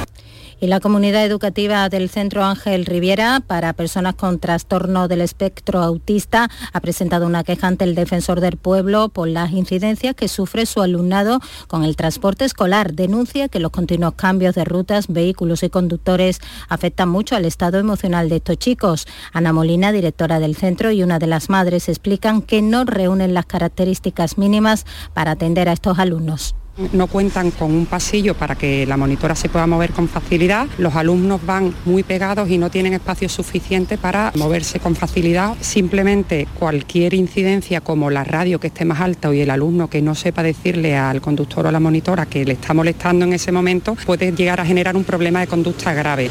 [0.63, 6.51] Y la comunidad educativa del Centro Ángel Riviera para personas con trastorno del espectro autista
[6.73, 10.81] ha presentado una queja ante el defensor del pueblo por las incidencias que sufre su
[10.81, 12.93] alumnado con el transporte escolar.
[12.93, 16.39] Denuncia que los continuos cambios de rutas, vehículos y conductores
[16.69, 19.09] afectan mucho al estado emocional de estos chicos.
[19.33, 23.47] Ana Molina, directora del centro y una de las madres, explican que no reúnen las
[23.47, 26.55] características mínimas para atender a estos alumnos.
[26.93, 30.67] No cuentan con un pasillo para que la monitora se pueda mover con facilidad.
[30.79, 35.55] Los alumnos van muy pegados y no tienen espacio suficiente para moverse con facilidad.
[35.61, 40.15] Simplemente cualquier incidencia como la radio que esté más alta y el alumno que no
[40.15, 43.97] sepa decirle al conductor o a la monitora que le está molestando en ese momento
[44.07, 46.31] puede llegar a generar un problema de conducta grave.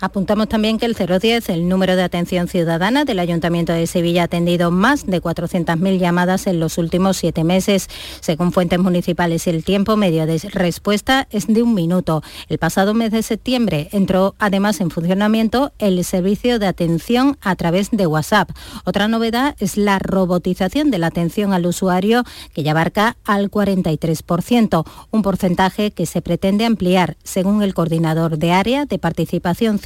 [0.00, 4.24] Apuntamos también que el 010, el número de atención ciudadana del Ayuntamiento de Sevilla, ha
[4.26, 7.88] atendido más de 400.000 llamadas en los últimos siete meses.
[8.20, 12.22] Según fuentes municipales, el tiempo medio de respuesta es de un minuto.
[12.48, 17.90] El pasado mes de septiembre entró además en funcionamiento el servicio de atención a través
[17.90, 18.50] de WhatsApp.
[18.84, 22.22] Otra novedad es la robotización de la atención al usuario,
[22.54, 28.52] que ya abarca al 43%, un porcentaje que se pretende ampliar, según el coordinador de
[28.52, 29.80] área de participación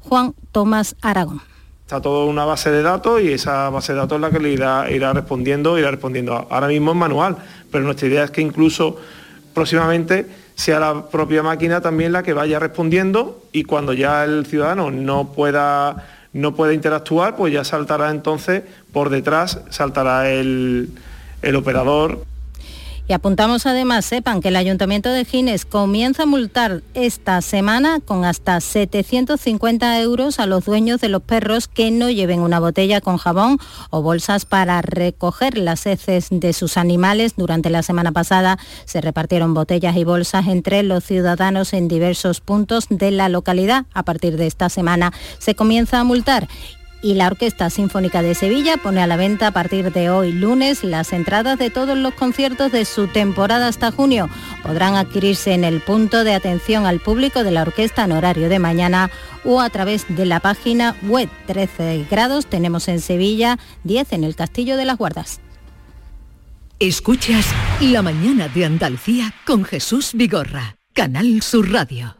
[0.00, 1.42] Juan Tomás Aragón.
[1.82, 4.50] Está toda una base de datos y esa base de datos es la que le
[4.50, 6.46] irá, irá respondiendo, irá respondiendo.
[6.48, 7.36] Ahora mismo es manual,
[7.70, 8.96] pero nuestra idea es que incluso
[9.52, 14.90] próximamente sea la propia máquina también la que vaya respondiendo y cuando ya el ciudadano
[14.90, 18.62] no pueda, no pueda interactuar, pues ya saltará entonces
[18.92, 20.90] por detrás, saltará el,
[21.42, 22.24] el operador
[23.10, 28.24] y apuntamos además, sepan que el Ayuntamiento de Gines comienza a multar esta semana con
[28.24, 33.16] hasta 750 euros a los dueños de los perros que no lleven una botella con
[33.16, 33.58] jabón
[33.90, 37.34] o bolsas para recoger las heces de sus animales.
[37.36, 42.86] Durante la semana pasada se repartieron botellas y bolsas entre los ciudadanos en diversos puntos
[42.90, 43.86] de la localidad.
[43.92, 46.46] A partir de esta semana se comienza a multar
[47.02, 50.84] y la Orquesta Sinfónica de Sevilla pone a la venta a partir de hoy lunes
[50.84, 54.28] las entradas de todos los conciertos de su temporada hasta junio.
[54.62, 58.58] Podrán adquirirse en el punto de atención al público de la orquesta en horario de
[58.58, 59.10] mañana
[59.44, 62.46] o a través de la página web 13 grados.
[62.46, 65.40] Tenemos en Sevilla 10 en el Castillo de las Guardas.
[66.78, 67.46] Escuchas
[67.80, 72.19] La mañana de Andalucía con Jesús Vigorra, Canal Sur Radio.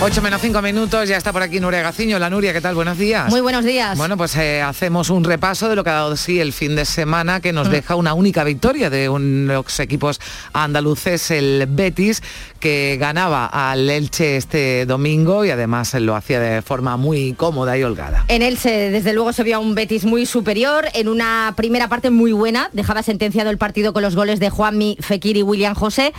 [0.00, 2.18] 8 menos 5 minutos, ya está por aquí Nuria Gaciño.
[2.18, 2.74] La Nuria, ¿qué tal?
[2.74, 3.30] Buenos días.
[3.30, 3.96] Muy buenos días.
[3.96, 6.84] Bueno, pues eh, hacemos un repaso de lo que ha dado sí el fin de
[6.84, 7.70] semana, que nos mm.
[7.70, 10.20] deja una única victoria de los equipos
[10.52, 12.22] andaluces, el Betis,
[12.60, 17.84] que ganaba al Elche este domingo y además lo hacía de forma muy cómoda y
[17.84, 18.24] holgada.
[18.28, 22.10] En Elche, desde luego, se vio a un Betis muy superior, en una primera parte
[22.10, 26.12] muy buena, dejaba sentenciado el partido con los goles de Juanmi, Fekir y William José.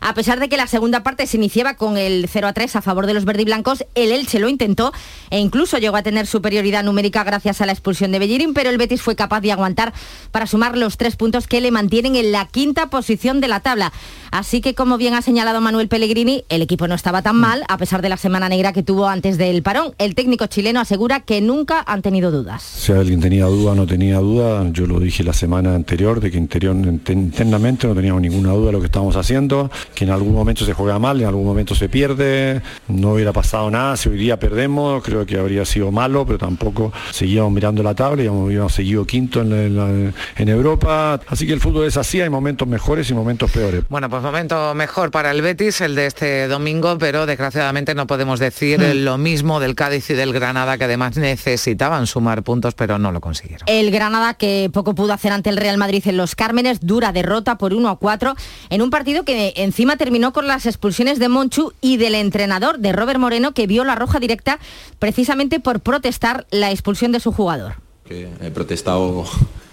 [0.00, 2.82] A pesar de que la segunda parte se iniciaba con el 0 a 3 a
[2.82, 4.92] favor de los verdiblancos, el Elche lo intentó
[5.28, 8.78] e incluso llegó a tener superioridad numérica gracias a la expulsión de Bellerín, pero el
[8.78, 9.92] Betis fue capaz de aguantar
[10.30, 13.92] para sumar los tres puntos que le mantienen en la quinta posición de la tabla.
[14.30, 17.76] Así que, como bien ha señalado Manuel Pellegrini, el equipo no estaba tan mal, a
[17.78, 19.94] pesar de la semana negra que tuvo antes del parón.
[19.98, 22.62] El técnico chileno asegura que nunca han tenido dudas.
[22.62, 26.38] Si alguien tenía duda no tenía duda, yo lo dije la semana anterior, de que
[26.38, 30.64] interior, internamente no teníamos ninguna duda de lo que estábamos haciendo, que en algún momento
[30.64, 34.38] se juega mal, en algún momento se pierde, no hubiera pasado nada, si hoy día
[34.38, 39.04] perdemos, creo que habría sido malo, pero tampoco seguíamos mirando la tabla y habíamos seguido
[39.04, 43.84] quinto en, Europa, así que el fútbol es así, hay momentos mejores y momentos peores.
[43.88, 48.40] Bueno, pues momento mejor para el Betis, el de este domingo, pero desgraciadamente no podemos
[48.40, 49.04] decir hmm.
[49.04, 53.20] lo mismo del Cádiz y del Granada, que además necesitaban sumar puntos, pero no lo
[53.20, 53.66] consiguieron.
[53.68, 57.58] El Granada que poco pudo hacer ante el Real Madrid en los Cármenes, dura derrota
[57.58, 58.34] por 1 a 4
[58.70, 62.92] en un partido que encima terminó con las expulsiones de Monchu y del entrenador de
[62.92, 64.58] Robert Moreno que vio la roja directa
[64.98, 67.76] precisamente por protestar la expulsión de su jugador.
[68.10, 69.24] he protestado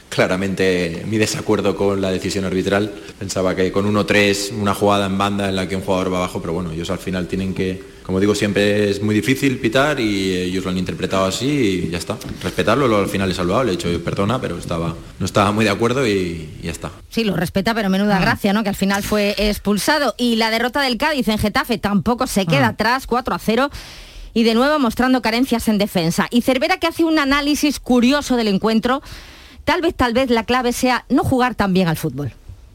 [0.09, 2.91] claramente mi desacuerdo con la decisión arbitral.
[3.19, 6.41] Pensaba que con 1-3, una jugada en banda en la que un jugador va abajo,
[6.41, 10.33] pero bueno, ellos al final tienen que, como digo, siempre es muy difícil pitar y
[10.33, 12.17] ellos lo han interpretado así y ya está.
[12.41, 15.65] Respetarlo, lo al final he salvado, le he dicho perdona, pero estaba, no estaba muy
[15.65, 16.91] de acuerdo y, ya está.
[17.09, 18.21] Sí, lo respeta, pero menuda ah.
[18.21, 18.63] gracia, ¿no?
[18.63, 20.15] Que al final fue expulsado.
[20.17, 22.69] Y la derrota del Cádiz en Getafe tampoco se queda ah.
[22.69, 23.69] atrás, 4 a 0
[24.33, 26.27] y de nuevo mostrando carencias en defensa.
[26.29, 29.01] Y Cervera que hace un análisis curioso del encuentro
[29.67, 32.31] tal vez, tal vez la clave sea no jugar tan bien al fútbol.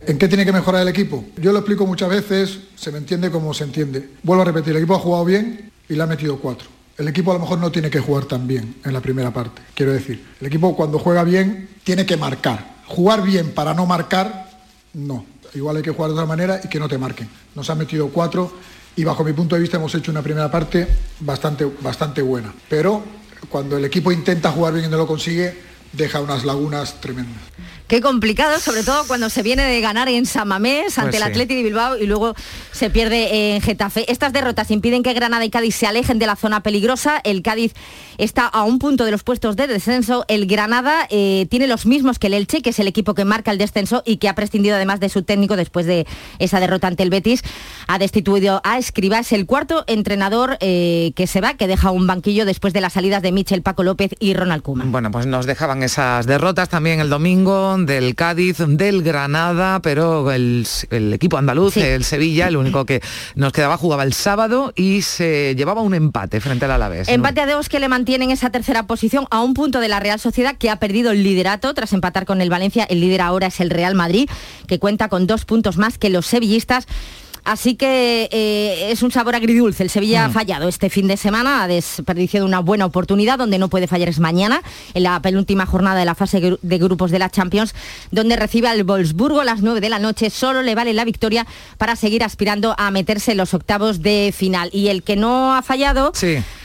[0.06, 1.24] ¿En qué tiene que mejorar el equipo?
[1.38, 4.10] Yo lo explico muchas veces, se me entiende como se entiende.
[4.22, 6.68] Vuelvo a repetir, el equipo ha jugado bien y le ha metido cuatro.
[6.98, 9.62] El equipo a lo mejor no tiene que jugar tan bien en la primera parte,
[9.74, 10.22] quiero decir.
[10.38, 12.74] El equipo cuando juega bien tiene que marcar.
[12.86, 14.50] Jugar bien para no marcar,
[14.92, 15.24] no.
[15.54, 17.26] Igual hay que jugar de otra manera y que no te marquen.
[17.54, 18.52] Nos han metido cuatro
[18.96, 20.86] y bajo mi punto de vista hemos hecho una primera parte
[21.20, 22.52] bastante, bastante buena.
[22.68, 23.02] Pero
[23.48, 27.42] cuando el equipo intenta jugar bien y no lo consigue, deja unas lagunas tremendas.
[27.92, 31.28] Qué complicado, sobre todo cuando se viene de ganar en Samamés ante Pues el sí.
[31.28, 32.34] Atleti de Bilbao y luego
[32.70, 34.10] se pierde en Getafe.
[34.10, 37.20] Estas derrotas impiden que Granada y Cádiz se alejen de la zona peligrosa.
[37.22, 37.74] El Cádiz
[38.16, 40.24] está a un punto de los puestos de descenso.
[40.28, 43.50] El Granada eh, tiene los mismos que el Elche, que es el equipo que marca
[43.50, 46.06] el descenso y que ha prescindido además de su técnico después de
[46.38, 47.42] esa derrota ante el Betis.
[47.88, 52.06] Ha destituido a Escribá, es el cuarto entrenador eh, que se va, que deja un
[52.06, 54.92] banquillo después de las salidas de Michel, Paco López y Ronald Koeman.
[54.92, 60.66] Bueno, pues nos dejaban esas derrotas también el domingo del Cádiz, del Granada, pero el,
[60.90, 63.00] el equipo andaluz, el Sevilla, el único que
[63.34, 67.08] nos quedaba, jugaba el sábado y se llevaba un empate frente al Alavés.
[67.08, 70.00] Empate a dos que le mantiene en esa tercera posición a un punto de la
[70.00, 72.84] Real Sociedad que ha perdido el liderato tras empatar con el Valencia.
[72.84, 74.28] El líder ahora es el Real Madrid,
[74.66, 76.86] que cuenta con dos puntos más que los sevillistas.
[77.44, 79.82] Así que eh, es un sabor agridulce.
[79.82, 80.32] El Sevilla ha Mm.
[80.32, 84.20] fallado este fin de semana, ha desperdiciado una buena oportunidad donde no puede fallar es
[84.20, 84.62] mañana,
[84.94, 87.74] en la penúltima jornada de la fase gru- de grupos de la Champions,
[88.12, 90.30] donde recibe al Wolfsburgo a las 9 de la noche.
[90.30, 91.46] Solo le vale la victoria
[91.78, 94.70] para seguir aspirando a meterse en los octavos de final.
[94.72, 96.12] Y el que no ha fallado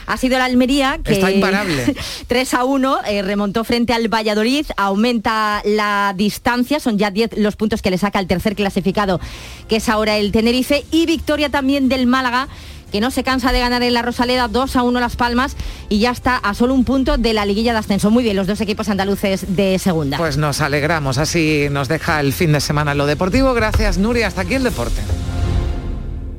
[0.08, 1.94] ha sido el Almería, que Está imparable.
[2.26, 7.56] 3 a 1, eh, remontó frente al Valladolid, aumenta la distancia, son ya 10 los
[7.56, 9.20] puntos que le saca el tercer clasificado,
[9.68, 12.48] que es ahora el Tenerife, y victoria también del Málaga
[12.90, 15.56] que no se cansa de ganar en la Rosaleda 2 a 1 Las Palmas
[15.90, 18.10] y ya está a solo un punto de la liguilla de ascenso.
[18.10, 20.16] Muy bien, los dos equipos andaluces de segunda.
[20.16, 23.52] Pues nos alegramos, así nos deja el fin de semana lo deportivo.
[23.52, 24.28] Gracias, Nuria.
[24.28, 25.02] Hasta aquí el deporte.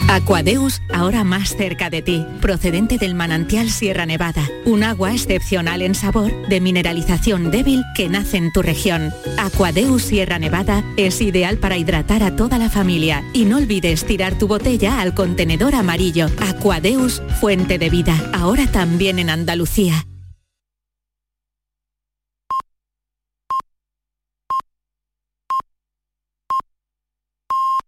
[0.09, 5.93] Aquadeus, ahora más cerca de ti, procedente del manantial Sierra Nevada, un agua excepcional en
[5.93, 9.13] sabor, de mineralización débil que nace en tu región.
[9.37, 14.35] Aquadeus Sierra Nevada es ideal para hidratar a toda la familia y no olvides tirar
[14.35, 16.25] tu botella al contenedor amarillo.
[16.39, 20.08] Aquadeus, fuente de vida, ahora también en Andalucía.